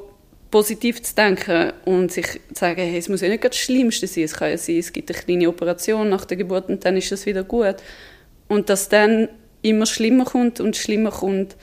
[0.52, 4.26] positiv zu denken und sich zu sagen, hey, es muss ja nicht das Schlimmste sein,
[4.26, 7.12] es kann ja sein, es gibt eine kleine Operation nach der Geburt und dann ist
[7.12, 7.78] es wieder gut.
[8.48, 9.30] Und dass dann
[9.62, 11.56] immer schlimmer kommt und schlimmer kommt,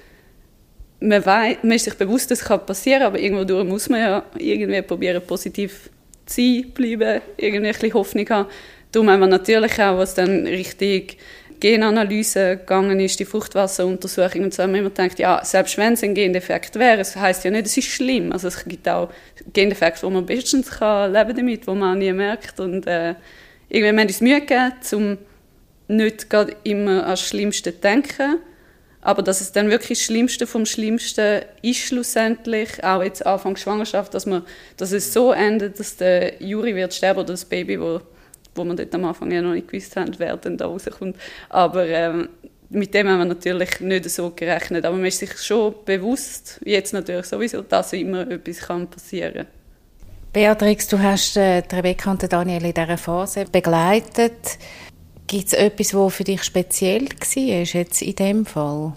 [1.00, 4.24] man, weiß, man ist sich bewusst, dass es passieren kann, aber irgendwo muss man ja
[4.36, 5.90] irgendwie probieren, positiv
[6.26, 8.48] zu sein, bleiben, irgendwie ein bisschen Hoffnung haben.
[8.90, 11.18] Darum haben wir natürlich auch, was dann richtig
[11.60, 16.02] Genanalyse gegangen ist, die Fruchtwasseruntersuchung und so, haben wir immer gedacht, ja, selbst wenn es
[16.02, 18.32] ein Gendefekt wäre, es heisst ja nicht, es ist schlimm.
[18.32, 19.10] Also es gibt auch
[19.52, 23.14] Gendefekte, wo man bestens kann leben damit, wo man nie merkt und äh,
[23.68, 25.18] irgendwie haben uns Mühe gegeben, um
[25.88, 28.38] nicht gerade immer an das Schlimmste zu denken,
[29.00, 34.12] aber dass es dann wirklich das Schlimmste vom Schlimmsten ist schlussendlich, auch jetzt Anfang Schwangerschaft,
[34.12, 34.42] dass, man,
[34.76, 38.00] dass es so endet, dass der Juri wird sterben oder das Baby, wo,
[38.58, 41.16] wo man dort am Anfang ja noch nicht gewusst haben, wer dann da rauskommt.
[41.48, 42.28] Aber ähm,
[42.70, 44.84] mit dem haben wir natürlich nicht so gerechnet.
[44.84, 49.46] Aber man ist sich schon bewusst, jetzt natürlich sowieso, dass immer etwas kann passieren kann.
[50.32, 54.58] Beatrix, du hast äh, Rebecca und Daniel in dieser Phase begleitet.
[55.26, 58.92] Gibt es etwas, was für dich speziell war jetzt in dem Fall?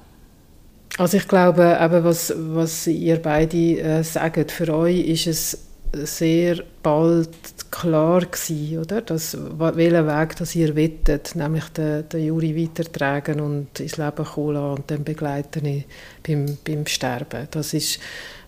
[0.97, 5.57] Also ich glaube, eben, was, was ihr beide äh, sagt, für euch ist es
[5.93, 7.29] sehr bald
[7.71, 9.01] klar gewesen, oder?
[9.01, 14.57] Dass, welchen Weg das ihr wettet, nämlich den, den Juri weitertragen und ins Leben kommen
[14.57, 15.85] und dann begleiten
[16.27, 17.47] beim, beim Sterben.
[17.51, 17.99] Das ist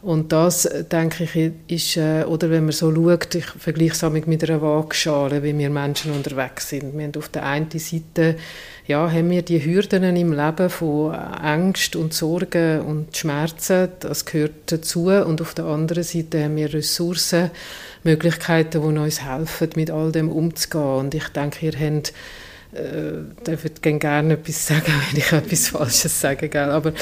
[0.03, 4.43] und das, denke ich, ist, äh, oder wenn man so schaut, ich vergleiche es mit
[4.43, 6.97] einer Waagschale, wie wir Menschen unterwegs sind.
[6.97, 8.35] Wir haben auf der einen Seite,
[8.85, 14.73] ja, haben wir die Hürden im Leben von Angst und Sorgen und Schmerzen, das gehört
[14.73, 15.07] dazu.
[15.07, 17.51] Und auf der anderen Seite haben wir Ressourcen,
[18.03, 20.81] Möglichkeiten, die uns helfen, mit all dem umzugehen.
[20.81, 22.13] Und ich denke, ihr habt
[22.73, 26.49] äh, dürft gerne etwas sagen, wenn ich etwas Falsches sage.
[26.49, 26.71] Gell?
[26.71, 26.93] Aber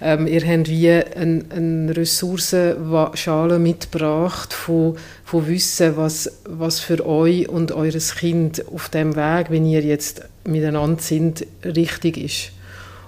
[0.00, 7.48] ähm, ihr habt wie eine, eine Ressourcenschale mitgebracht von, von Wissen, was, was für euch
[7.48, 12.52] und eures Kind auf dem Weg, wenn ihr jetzt miteinander sind, richtig ist.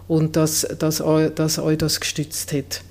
[0.08, 1.02] Und dass, dass,
[1.34, 2.82] dass euch das gestützt hat.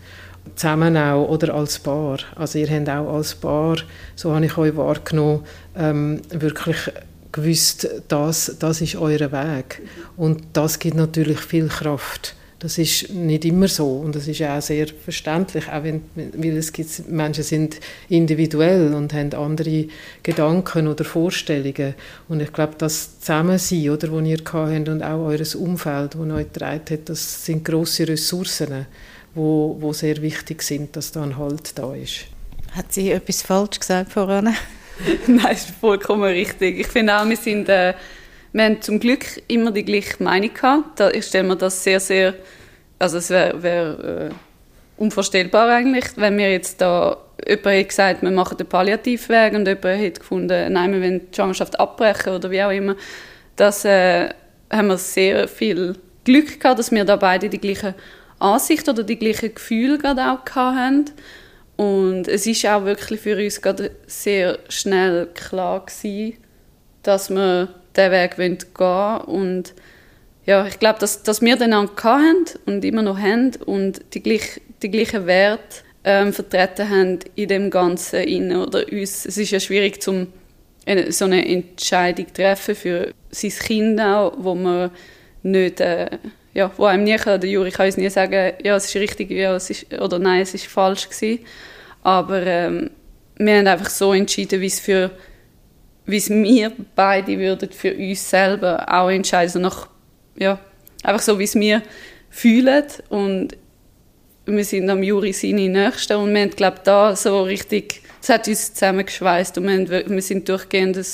[0.55, 2.19] Zusammen auch oder als Paar.
[2.35, 3.77] Also ihr habt auch als Paar,
[4.15, 5.43] so habe ich euch wahrgenommen,
[5.75, 6.91] ähm, wirklich
[7.31, 9.81] gewusst, das, das ist euer Weg.
[10.17, 12.35] Und das gibt natürlich viel Kraft.
[12.61, 16.71] Das ist nicht immer so und das ist auch sehr verständlich, auch wenn, weil es
[16.71, 19.87] gibt, Menschen sind individuell und haben andere
[20.21, 21.95] Gedanken oder Vorstellungen
[22.29, 26.53] und ich glaube, das Zusammensein, oder, wo ihr habt und auch eures Umfeld, das euch
[26.53, 28.85] getragen hat, das sind grosse Ressourcen,
[29.33, 32.25] wo, wo sehr wichtig sind, dass da ein Halt da ist.
[32.75, 34.55] Hat sie etwas falsch gesagt vorhin?
[35.27, 36.79] Nein, ist vollkommen richtig.
[36.79, 37.93] Ich finde auch, wir sind, äh,
[38.53, 40.99] wir haben zum Glück immer die gleiche Meinung gehabt.
[40.99, 42.35] Da, ich stelle mir das sehr, sehr,
[42.99, 44.29] also es wäre wär, äh,
[45.01, 47.17] unvorstellbar eigentlich, wenn wir jetzt da,
[47.47, 51.35] jemand hätte gesagt, wir machen den Palliativweg und jemand hätte gefunden, nein, wir wollen die
[51.35, 52.95] Schwangerschaft abbrechen oder wie auch immer.
[53.55, 54.29] Das äh,
[54.69, 57.95] haben wir sehr viel Glück gehabt, dass wir da beide die gleiche
[58.41, 61.05] Ansicht oder die gleichen Gefühle gerade auch hatten.
[61.77, 66.37] Und es ist auch wirklich für uns gerade sehr schnell klar gewesen,
[67.03, 69.21] dass wir diesen Weg gehen wollen.
[69.21, 69.73] Und
[70.45, 74.61] ja, ich glaube, dass, dass wir den haben und immer noch haben und die, gleich,
[74.81, 79.25] die gleichen Werte ähm, vertreten haben in dem Ganzen in oder uns.
[79.25, 80.27] Es ist ja schwierig, zum
[81.09, 84.91] so eine Entscheidung zu treffen für sein Kind auch, wo man
[85.43, 86.17] nicht, äh,
[86.53, 89.31] ja, wo einem nie kann, der Juri kann uns nie sagen, ja, es ist richtig,
[89.31, 91.45] ja, es ist, oder nein, es ist falsch gewesen.
[92.03, 92.91] Aber ähm,
[93.37, 95.11] wir haben einfach so entschieden, wie es für
[96.05, 99.87] wie es wir beide würden für uns selber auch entscheiden, also nach,
[100.35, 100.59] ja,
[101.03, 101.81] einfach so, wie es wir
[102.29, 102.83] fühlen.
[103.09, 103.57] Und
[104.45, 106.17] wir sind am Juri seine Nächsten.
[106.17, 109.57] Und wir haben, glaube da so richtig, es hat uns zusammengeschweißt.
[109.57, 111.05] Und wir, haben, wir sind durchgehend ein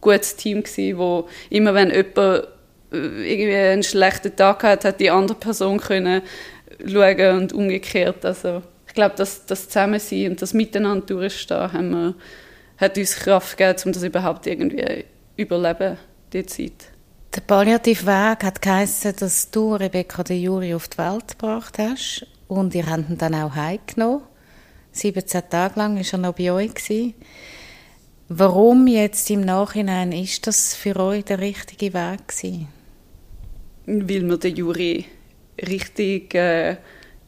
[0.00, 2.48] gutes Team gewesen, wo immer wenn jemand
[2.96, 6.22] irgendwie einen schlechten Tag hat, hat die andere Person können
[6.84, 8.62] schauen und umgekehrt, also
[8.96, 12.14] glaube, das, das Zusammensein und das Miteinander durchstehen haben wir,
[12.78, 15.04] hat uns Kraft gegeben, um das überhaupt irgendwie
[15.36, 15.96] überleben,
[16.32, 16.90] die Zeit.
[17.34, 22.74] Der Palliativweg hat geheißen, dass du Rebecca den Juri auf die Welt gebracht hast und
[22.74, 24.22] ihr habt ihn dann auch heimgenommen.
[24.92, 26.74] 17 Tage lang war er noch bei euch.
[26.74, 27.14] Gewesen.
[28.28, 32.68] Warum jetzt im Nachhinein ist das für euch der richtige Weg gewesen?
[33.86, 35.04] Weil wir den Juri
[35.60, 36.76] richtig äh,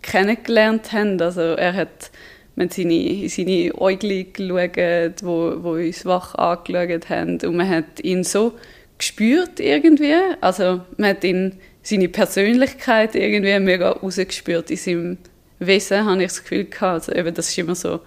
[0.03, 1.21] kennengelernt haben.
[1.21, 2.11] Also er hat
[2.57, 8.25] man seine, seine Äugel geschaut, wo, wo uns wach angeschaut haben und man hat ihn
[8.25, 8.55] so
[8.99, 10.15] gespürt irgendwie.
[10.41, 15.19] Also man hat ihn, seine Persönlichkeit irgendwie mega rausgespürt in seinem
[15.59, 17.09] Wesen, habe ich das Gefühl gehabt.
[17.09, 18.01] Also eben, das ist immer so,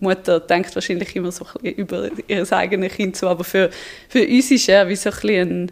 [0.00, 3.70] Mutter denkt wahrscheinlich immer so über ihr eigenes Kind so, aber für,
[4.08, 5.70] für uns ist er wie so ein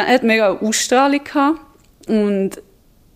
[0.00, 1.60] er hat mega Ausstrahlung gehabt
[2.08, 2.60] und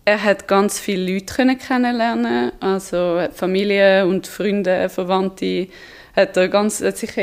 [0.05, 5.67] er hat ganz viele Leute kennenlernen also Familie und Freunde, Verwandte,
[6.15, 7.15] hat er ganz, hat sich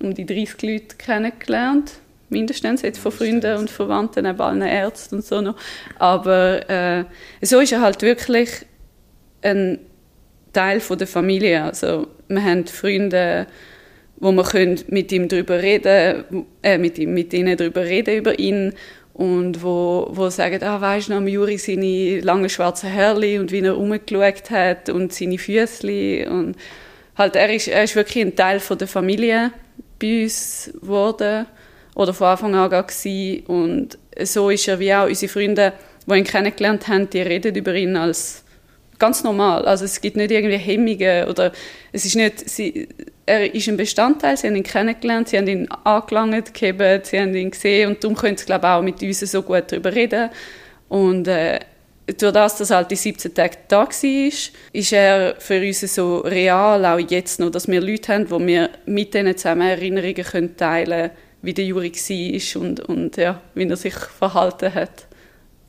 [0.00, 1.92] um die 30 Leute kennengelernt,
[2.28, 5.56] mindestens jetzt von Freunden und Verwandten, neben allen Ärzten und so noch.
[5.98, 7.04] Aber äh,
[7.40, 8.50] so ist er halt wirklich
[9.42, 9.78] ein
[10.52, 11.62] Teil von der Familie.
[11.62, 13.46] Also wir haben Freunde,
[14.24, 18.72] wo wir mit ihm darüber reden, äh, mit, ihm, mit ihnen darüber reden über ihn
[19.12, 23.60] und wo, wo sagen, ah, weisst du noch, Juri seine langen schwarzen Hörli und wie
[23.60, 26.56] er rumgeschaut hat und seine Füßli und
[27.18, 29.52] halt, er ist, er ist wirklich ein Teil von der Familie
[30.00, 31.44] bei uns geworden
[31.94, 33.44] oder von Anfang an gewesen.
[33.46, 35.74] und so ist er wie auch unsere Freunde,
[36.06, 38.42] die ihn kennengelernt haben, die reden über ihn als
[38.98, 41.52] ganz normal, also es gibt nicht irgendwie Hemmungen oder
[41.92, 42.88] es ist nicht, sie,
[43.26, 47.34] er ist ein Bestandteil, sie haben ihn kennengelernt, sie haben ihn angelangt, gegeben, sie haben
[47.34, 50.30] ihn gesehen und darum können sie, glaube auch mit uns so gut darüber reden.
[50.88, 51.60] Und äh,
[52.06, 53.88] durch das, dass halt die 17 Tage da war,
[54.72, 58.68] ist er für uns so real, auch jetzt noch, dass wir Leute haben, wo wir
[58.84, 61.10] mit denen zusammen Erinnerungen können teilen können,
[61.42, 65.06] wie der Juri war und, und ja, wie er sich verhalten hat.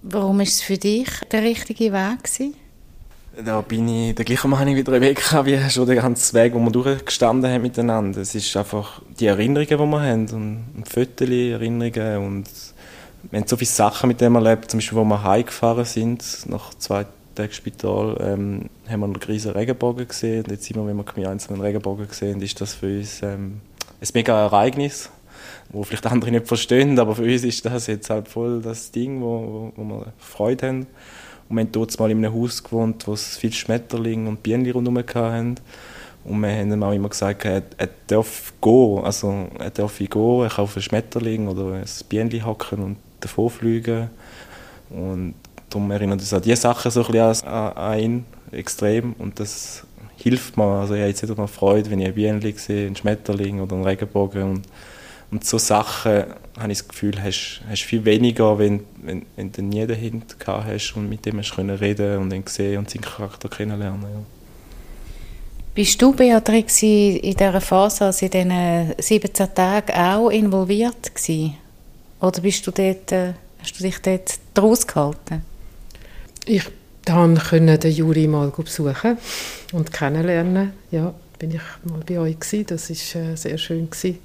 [0.01, 2.23] Warum war es für dich der richtige Weg?
[2.23, 2.64] Gewesen?
[3.43, 6.71] Da bin ich der gleichen Meinung wie Rebecca, wie schon den ganzen Weg, wo wir
[6.71, 8.21] durchgestanden haben miteinander.
[8.21, 12.45] Es ist einfach die Erinnerungen, die wir haben und Fotos, Erinnerungen und
[13.29, 16.73] wir haben so viele Sachen mit dem erlebt, zum Beispiel, wo wir heimgefahren sind, nach
[16.75, 21.03] zwei Tagen Spital, ähm, haben wir einen riesen Regenbogen gesehen und jetzt immer, wenn wir
[21.03, 23.59] gemeinsam einen Regenbogen sehen, ist das für uns ähm,
[23.99, 25.09] ein mega Ereignis,
[25.69, 29.21] wo vielleicht andere nicht verstehen, aber für uns ist das jetzt halt voll das Ding,
[29.21, 30.87] wo, wo, wo wir Freude haben.
[31.47, 34.69] Und wir haben dort mal in einem Haus gewohnt, wo es viele Schmetterlinge und Bienen
[34.71, 35.55] rundherum hatten.
[36.23, 40.41] Und wir haben ihm auch immer gesagt, er, er darf gehen, also er darf gehen,
[40.41, 44.09] er kann auf einen Schmetterling oder ein Bienenli hacken und davon fliegen.
[44.89, 45.35] Und
[45.69, 49.13] darum erinnert uns an diese Sachen so ein bisschen an ihn, extrem.
[49.19, 49.83] Und das
[50.17, 50.63] hilft mir.
[50.63, 53.85] Also ich habe jetzt mal Freude, wenn ich ein Bienenli sehe, einen Schmetterling oder einen
[53.85, 54.43] Regenbogen.
[54.43, 54.67] Und
[55.31, 56.23] und so Sachen,
[56.57, 60.93] habe ich das Gefühl, hast du viel weniger, wenn, wenn, wenn du nie dahinter hast
[60.95, 64.01] und mit dem hast können reden und ihn sehen und seinen Charakter kennenlernen.
[64.01, 64.23] Ja.
[65.73, 71.57] Bist du, Beatrix, in dieser Phase, also in diesen 17 Tagen, auch involviert gewesen?
[72.21, 75.43] Oder bist du dort, äh, hast du dich dort draus gehalten?
[76.45, 76.63] Ich
[77.05, 79.17] konnte den Juri mal besuchen
[79.73, 80.71] und kennenlernen.
[80.91, 82.67] Ja, bin ich mal bei euch gewesen.
[82.67, 83.89] Das war äh, sehr schön.
[83.89, 84.19] Gewesen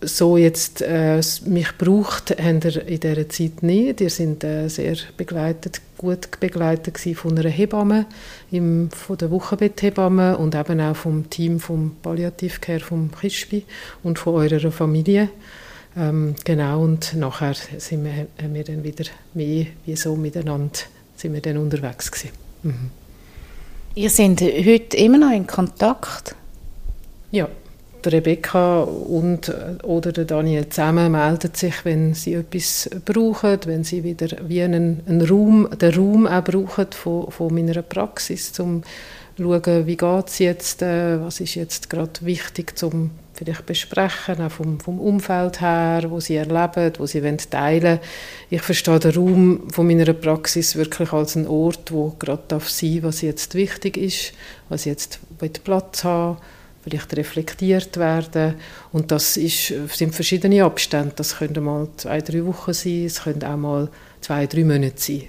[0.00, 4.00] so jetzt äh, mich braucht, haben ihr in dieser Zeit nicht.
[4.00, 8.06] Ihr sind äh, sehr begleitet, gut begleitet von einer Hebamme,
[8.50, 13.64] im, von der Wochenbetthebamme und eben auch vom Team vom Palliativcare vom Kispi
[14.02, 15.30] und von eurer Familie.
[15.96, 20.80] Ähm, genau, und nachher sind wir, haben wir dann wieder mehr wie so miteinander
[21.16, 22.30] sind wir dann unterwegs gewesen.
[22.62, 22.90] Mhm.
[23.94, 26.34] Ihr seid heute immer noch in Kontakt?
[27.30, 27.48] Ja.
[28.12, 34.04] Rebecca und äh, oder der Daniel zusammen melden sich, wenn sie etwas brauchen, wenn sie
[34.04, 38.82] wieder wie einen, einen Raum, den Raum auch brauchen von, von meiner Praxis, um
[39.36, 44.40] zu schauen, wie geht es jetzt, äh, was ist jetzt gerade wichtig zum vielleicht besprechen,
[44.40, 48.00] auch vom, vom Umfeld her, wo sie erleben, wo sie wollen teilen.
[48.50, 53.02] Ich verstehe den Raum von meiner Praxis wirklich als einen Ort, wo gerade darf sein,
[53.02, 54.32] was jetzt wichtig ist,
[54.68, 55.20] was jetzt
[55.64, 56.38] Platz haben
[56.86, 58.54] vielleicht reflektiert werden.
[58.92, 61.12] Und das ist, sind verschiedene Abstände.
[61.16, 63.88] Das können mal zwei, drei Wochen sein, es können auch mal
[64.20, 65.22] zwei, drei Monate sein.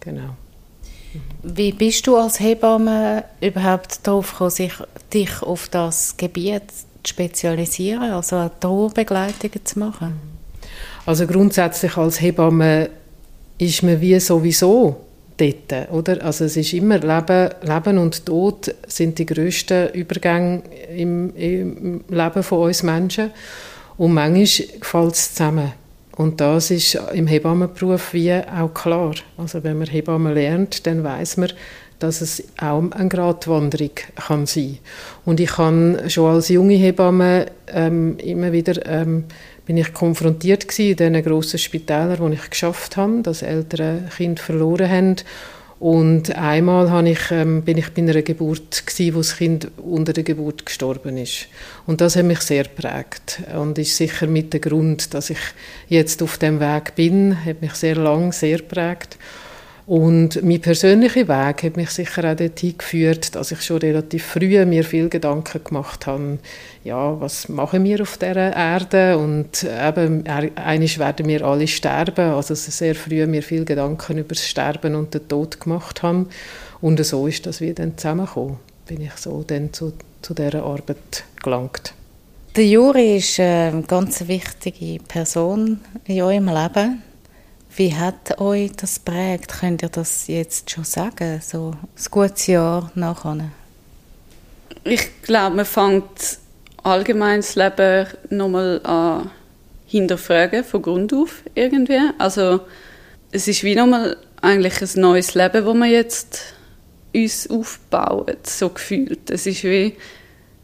[0.00, 0.36] Genau.
[1.42, 4.72] Wie bist du als Hebamme überhaupt darauf gekommen, sich,
[5.12, 10.14] dich auf das Gebiet zu spezialisieren, also Trauerbegleitungen zu machen?
[11.04, 12.88] Also grundsätzlich als Hebamme
[13.58, 14.96] ist man wie sowieso
[15.42, 16.24] dort, oder?
[16.24, 20.62] Also es ist immer Leben, Leben und Tod sind die grössten Übergänge
[20.94, 23.30] im, im Leben von uns Menschen
[23.96, 24.46] und manchmal
[24.80, 25.72] fällt es zusammen.
[26.16, 29.14] Und das ist im Hebammenberuf wie auch klar.
[29.38, 31.52] Also wenn man Hebamme lernt, dann weiß man,
[32.02, 34.78] dass es auch eine Gratwanderung kann sein.
[35.24, 39.24] Und ich kann schon als junge Hebamme ähm, immer wieder ähm,
[39.64, 44.90] bin ich konfrontiert in diesen grossen Spitälern, wo ich geschafft habe, dass ältere Kinder verloren
[44.90, 45.16] haben.
[45.78, 50.12] Und einmal habe ich, ähm, bin ich bei einer Geburt gewesen, wo das Kind unter
[50.12, 51.48] der Geburt gestorben ist.
[51.86, 55.40] Und das hat mich sehr prägt und ist sicher mit der Grund, dass ich
[55.88, 59.18] jetzt auf dem Weg bin, hat mich sehr lang sehr prägt.
[59.84, 64.64] Und mein persönlicher Weg hat mich sicher auch dorthin geführt, dass ich schon relativ früh
[64.64, 66.38] mir viel Gedanken gemacht habe,
[66.84, 72.54] ja, was machen wir auf dieser Erde und eben, eines werden wir alle sterben, also
[72.54, 76.26] sehr früh mir viel Gedanken über das Sterben und den Tod gemacht habe
[76.80, 79.92] und so ist das wie dann zusammengekommen, bin ich so dann zu,
[80.22, 81.94] zu dieser Arbeit gelangt.
[82.54, 87.02] Der Juri ist eine ganz wichtige Person in eurem Leben.
[87.74, 89.60] Wie hat euch das prägt?
[89.60, 93.50] Könnt ihr das jetzt schon sagen, so ein gutes Jahr nachher?
[94.84, 96.38] Ich glaube, man fängt
[96.82, 99.30] allgemein das Leben nochmal an
[99.86, 102.00] hinterfragen, von Grund auf irgendwie.
[102.18, 102.60] Also
[103.30, 106.40] es ist wie nochmal eigentlich ein neues Leben, das wir jetzt
[107.14, 109.30] uns aufbauen, so gefühlt.
[109.30, 109.96] Es ist wie,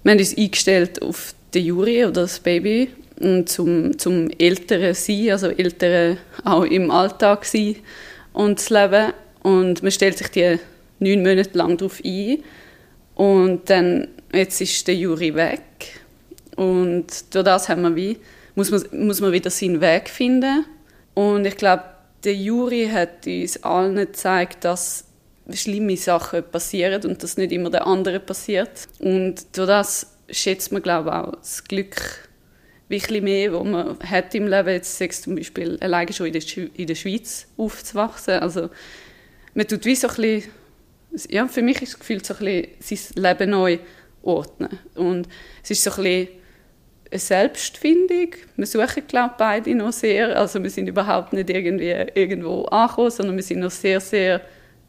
[0.03, 2.91] wir haben uns eingestellt auf den Juri oder das Baby
[3.47, 7.77] zum, zum älteren sein, also ältere auch im Alltag sein
[8.33, 9.13] und das Leben.
[9.43, 10.59] Und man stellt sich die
[10.99, 12.43] neun Monate lang darauf ein.
[13.15, 15.63] Und dann, jetzt ist der Juri weg
[16.57, 18.19] Und durch das haben wir wie,
[18.55, 20.65] muss, man, muss man wieder seinen Weg finden.
[21.15, 21.85] Und ich glaube,
[22.25, 25.05] der Juri hat uns allen gezeigt, dass
[25.53, 28.87] schlimme Sachen passieren und dass nicht immer der andere passiert.
[28.99, 32.28] Und durch das schätzt man, glaube ich, auch das Glück
[32.89, 34.69] wirklich mehr, wo man hat im Leben.
[34.69, 36.43] Jetzt sechs zum Beispiel alleine schon in der,
[36.75, 38.35] in der Schweiz aufzuwachsen.
[38.35, 38.71] Also
[39.55, 40.51] man tut wie so ein bisschen,
[41.29, 43.79] ja, für mich ist das Gefühl so ein bisschen sein Leben neu
[44.23, 44.79] ordnen.
[44.95, 45.29] Und
[45.63, 46.29] es ist so ein bisschen
[47.11, 48.31] eine Selbstfindung.
[48.57, 50.39] Wir suchen, glaube ich, beide noch sehr.
[50.39, 54.41] Also wir sind überhaupt nicht irgendwie irgendwo angekommen, sondern wir sind noch sehr, sehr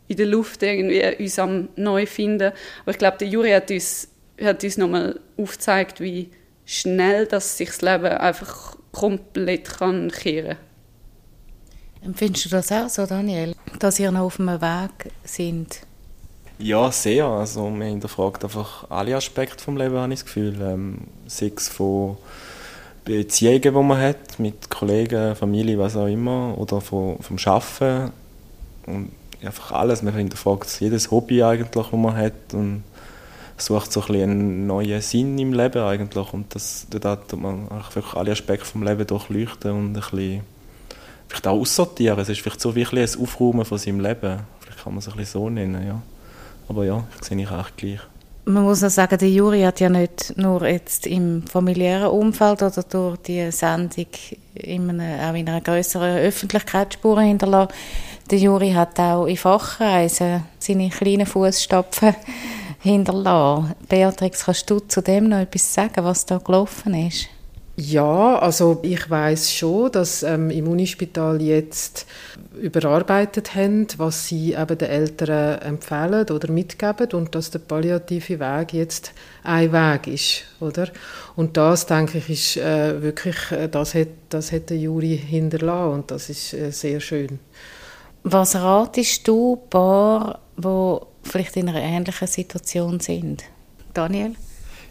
[0.08, 2.52] in der Luft irgendwie uns am neu finden.
[2.82, 4.10] Aber ich glaube, der Juri hat uns,
[4.42, 6.30] hat uns nochmal aufgezeigt, wie
[6.70, 10.58] schnell dass sich das Leben einfach komplett kann kehren
[12.02, 15.82] Empfindest du das auch so, Daniel, dass ihr noch auf einem Weg sind?
[16.58, 17.26] Ja, sehr.
[17.26, 20.62] Also man hinterfragt einfach alle Aspekte vom Leben, habe ich das Gefühl.
[20.62, 22.18] Ähm, sei es von
[23.04, 28.14] Beziehungen, die man hat, mit Kollegen, Familie, was auch immer, oder von, vom Arbeiten.
[28.86, 29.12] Und
[29.44, 30.02] einfach alles.
[30.02, 32.84] Man hinterfragt jedes Hobby eigentlich, das man hat und
[33.62, 36.34] sucht so ein einen neuen Sinn im Leben eigentlich.
[36.34, 40.42] Und das, da tut man einfach alle Aspekte vom Leben durchleuchten und ein bisschen
[41.28, 42.20] vielleicht auch aussortieren.
[42.20, 44.40] Es ist vielleicht so wirklich ein Aufräumen von seinem Leben.
[44.60, 46.02] Vielleicht kann man es ein bisschen so nennen, ja.
[46.68, 48.00] Aber ja, ich sehe ich auch gleich.
[48.46, 52.82] Man muss auch sagen, der Juri hat ja nicht nur jetzt im familiären Umfeld oder
[52.84, 54.08] durch die Sendung
[54.56, 57.74] in einer, auch in einer größeren Öffentlichkeit Spuren hinterlassen.
[58.32, 62.16] Der Juri hat auch in Fachreisen seine kleinen Fußstapfen
[62.80, 63.76] hinterlassen.
[63.88, 67.28] Beatrix, kannst du zu dem noch etwas sagen, was da gelaufen ist?
[67.82, 72.06] Ja, also ich weiß schon, dass ähm, im Unispital jetzt
[72.62, 78.74] überarbeitet haben, was sie eben den Eltern empfehlen oder mitgeben und dass der palliative Weg
[78.74, 79.14] jetzt
[79.44, 80.90] ein Weg ist, oder?
[81.38, 85.94] Und das denke ich ist äh, wirklich, äh, das hat, das hat der Juri hinterlassen
[85.94, 87.40] und das ist äh, sehr schön.
[88.24, 93.44] Was ratest du Paar, die vielleicht in einer ähnlichen Situation sind?
[93.94, 94.36] Daniel?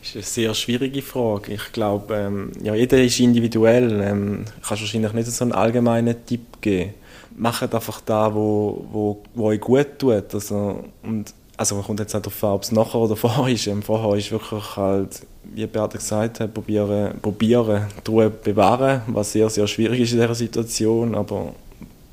[0.01, 1.55] Das ist eine sehr schwierige Frage.
[1.55, 4.01] Ich glaube, ähm, ja, jeder ist individuell.
[4.01, 6.95] Ähm, kannst wahrscheinlich nicht so einen allgemeinen Tipp geben.
[7.37, 10.33] Macht einfach da, wo, wo, wo euch gut tut.
[10.35, 13.67] Also, und, also man kommt jetzt nicht darauf an, ob es nachher oder vorher ist.
[13.67, 19.33] Ähm, vorher ist wirklich halt, wie Beate gesagt hat, probieren, probieren, die Ruhe bewahren, was
[19.33, 21.55] sehr, sehr schwierig ist in dieser Situation, aber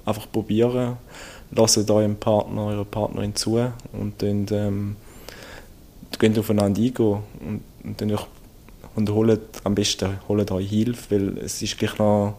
[0.06, 0.98] einfach probieren.
[1.52, 3.60] Lasst eurem Partner, eurer Partnerin zu
[3.94, 4.96] und dann ähm,
[6.20, 7.20] geht aufeinander eingehen.
[7.40, 8.18] Und und dann
[8.96, 12.36] und holt am besten holt euch Hilfe, weil es ist gleich noch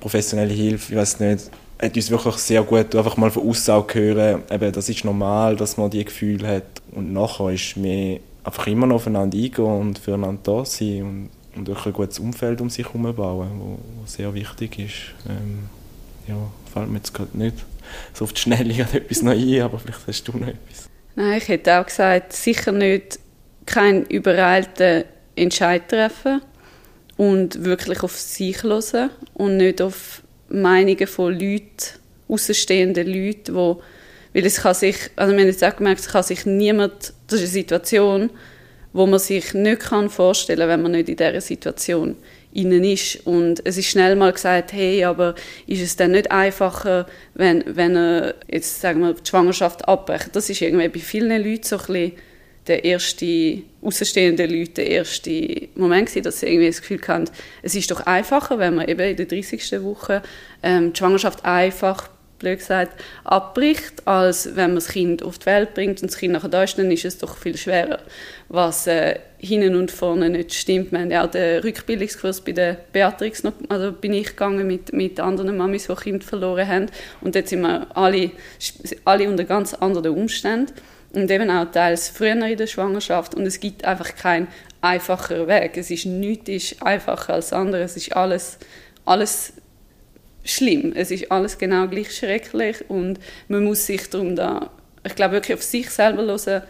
[0.00, 4.42] professionelle Hilfe, ich weiß nicht, hat uns wirklich sehr gut einfach mal von außen hören,
[4.50, 8.86] eben, das ist normal, dass man die Gefühle hat und nachher ist mir einfach immer
[8.86, 12.86] noch aufeinander eingehen und füreinander da sein und, und auch ein gutes Umfeld um sich
[12.86, 15.28] herum bauen, wo sehr wichtig ist.
[15.28, 15.68] Ähm,
[16.28, 16.36] ja,
[16.72, 17.56] fällt mir jetzt gerade nicht
[18.12, 20.88] so auf die Schnelle etwas noch ein, aber vielleicht hast du noch etwas.
[21.14, 23.18] Nein, ich hätte auch gesagt, sicher nicht
[23.66, 25.04] keinen übereilten
[25.36, 26.40] Entscheid treffen
[27.16, 33.82] und wirklich auf sich hören und nicht auf Meinungen von Leuten, außenstehenden Leuten, wo,
[34.32, 37.40] weil es kann sich, also wir haben jetzt auch gemerkt, es kann sich niemand, das
[37.40, 38.30] ist eine Situation,
[38.92, 42.16] wo man sich nicht vorstellen kann, wenn man nicht in dieser Situation
[42.52, 43.26] innen ist.
[43.26, 45.34] Und es ist schnell mal gesagt, hey, aber
[45.66, 50.30] ist es dann nicht einfacher, wenn, wenn er jetzt, sagen wir, die Schwangerschaft abbrecht?
[50.32, 52.12] Das ist irgendwie bei vielen Leuten so ein bisschen
[52.66, 57.30] der erste, außenstehenden Leute, der erste Moment gewesen, dass sie irgendwie das Gefühl hatten,
[57.62, 59.82] es ist doch einfacher, wenn man eben in der 30.
[59.82, 60.22] Woche
[60.62, 65.74] ähm, die Schwangerschaft einfach, blöd gesagt, abbricht, als wenn man das Kind auf die Welt
[65.74, 68.00] bringt und das Kind nachher da ist, dann ist es doch viel schwerer,
[68.48, 70.92] was äh, hinten und vorne nicht stimmt.
[70.92, 74.92] Wir haben ja auch den Rückbildungskurs bei der Beatrix noch, also bin ich gegangen mit,
[74.92, 76.86] mit anderen Mamis, die Kind verloren haben
[77.20, 78.30] und dort sind wir alle,
[79.04, 80.72] alle unter ganz anderen Umständen
[81.12, 84.48] und eben auch teils früher in der Schwangerschaft und es gibt einfach keinen
[84.80, 85.76] einfacheren Weg.
[85.76, 87.92] Es ist nichts ist einfacher als anderes.
[87.92, 88.58] Es ist alles,
[89.04, 89.52] alles
[90.48, 90.92] schlimm.
[90.94, 93.18] Es ist alles genau gleich schrecklich und
[93.48, 94.70] man muss sich darum da,
[95.04, 96.62] ich glaube wirklich auf sich selber hören,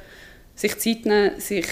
[0.54, 1.66] sich Zeit nehmen, sich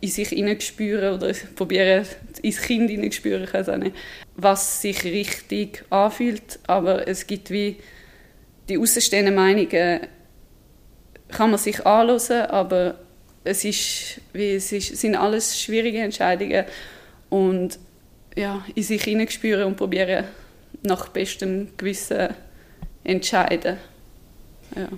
[0.00, 2.04] in sich hineinspüren oder probieren
[2.42, 3.92] ins Kind hineinspüren,
[4.36, 6.60] was sich richtig anfühlt.
[6.66, 7.76] Aber es gibt wie
[8.68, 10.00] die außenstehenden Meinungen
[11.28, 12.98] kann man sich anhören, aber
[13.44, 16.64] es, ist, wie, es ist, sind alles schwierige Entscheidungen
[17.30, 17.78] und
[18.36, 20.24] ja, in sich hineinspüren und probieren
[20.82, 22.34] nach bestem Gewissen
[23.04, 23.76] entscheiden.
[24.76, 24.88] Ja.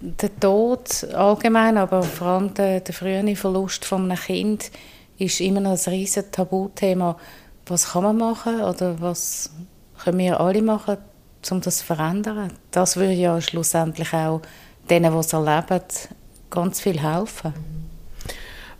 [0.00, 4.70] Der Tod allgemein, aber vor allem der, der frühe Verlust von einem Kind
[5.18, 7.18] ist immer noch ein riesiges Tabuthema.
[7.66, 9.50] Was kann man machen oder was
[10.02, 10.96] können wir alle machen,
[11.50, 12.52] um das zu verändern?
[12.70, 14.40] Das würde ja schlussendlich auch
[14.88, 15.80] denen, die es erleben,
[16.48, 17.52] ganz viel helfen.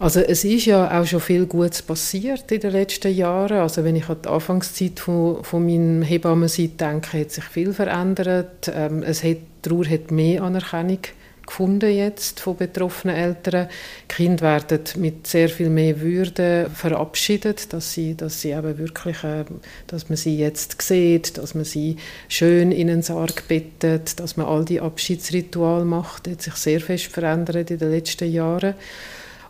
[0.00, 3.58] Also es ist ja auch schon viel Gutes passiert in den letzten Jahren.
[3.58, 8.72] Also wenn ich an die Anfangszeit von, von meinem Hebammensein denke, hat sich viel verändert.
[8.74, 11.00] Ähm, es hat, die Trauer hat mehr Anerkennung
[11.46, 13.68] gefunden jetzt von betroffenen Eltern.
[14.10, 19.22] Die Kinder werden mit sehr viel mehr Würde verabschiedet, dass sie, dass sie eben wirklich,
[19.22, 19.44] äh,
[19.86, 21.96] dass man sie jetzt sieht, dass man sie
[22.28, 26.26] schön in einen Sarg bettet, dass man all die Abschiedsrituale macht.
[26.26, 28.76] Das hat sich sehr fest verändert in den letzten Jahren.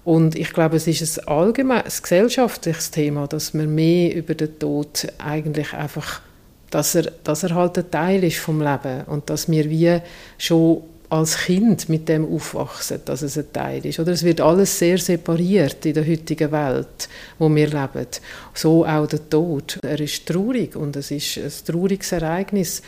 [0.05, 5.07] Und ich glaube, es ist ein allgemeines gesellschaftliches Thema, dass man mehr über den Tod
[5.19, 6.23] eigentlich einfach,
[6.71, 10.01] dass er, dass er halt ein Teil ist vom Leben und dass wir wie
[10.39, 13.99] schon als Kind mit dem aufwachsen, dass es ein Teil ist.
[13.99, 18.07] Oder es wird alles sehr separiert in der heutigen Welt, wo wir leben.
[18.55, 19.79] So auch der Tod.
[19.83, 22.81] Er ist traurig und es ist ein trauriges Ereignis.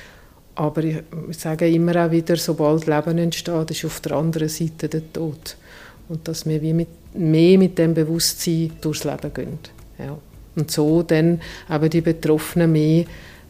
[0.55, 1.03] Aber ich
[1.37, 5.57] sage immer auch wieder, sobald Leben entsteht, ist auf der anderen Seite der Tod.
[6.09, 9.59] Und dass wir wie mit, mehr mit dem Bewusstsein durchs Leben gehen.
[9.99, 10.19] Ja.
[10.55, 11.41] Und so dann
[11.71, 13.05] eben die Betroffenen mehr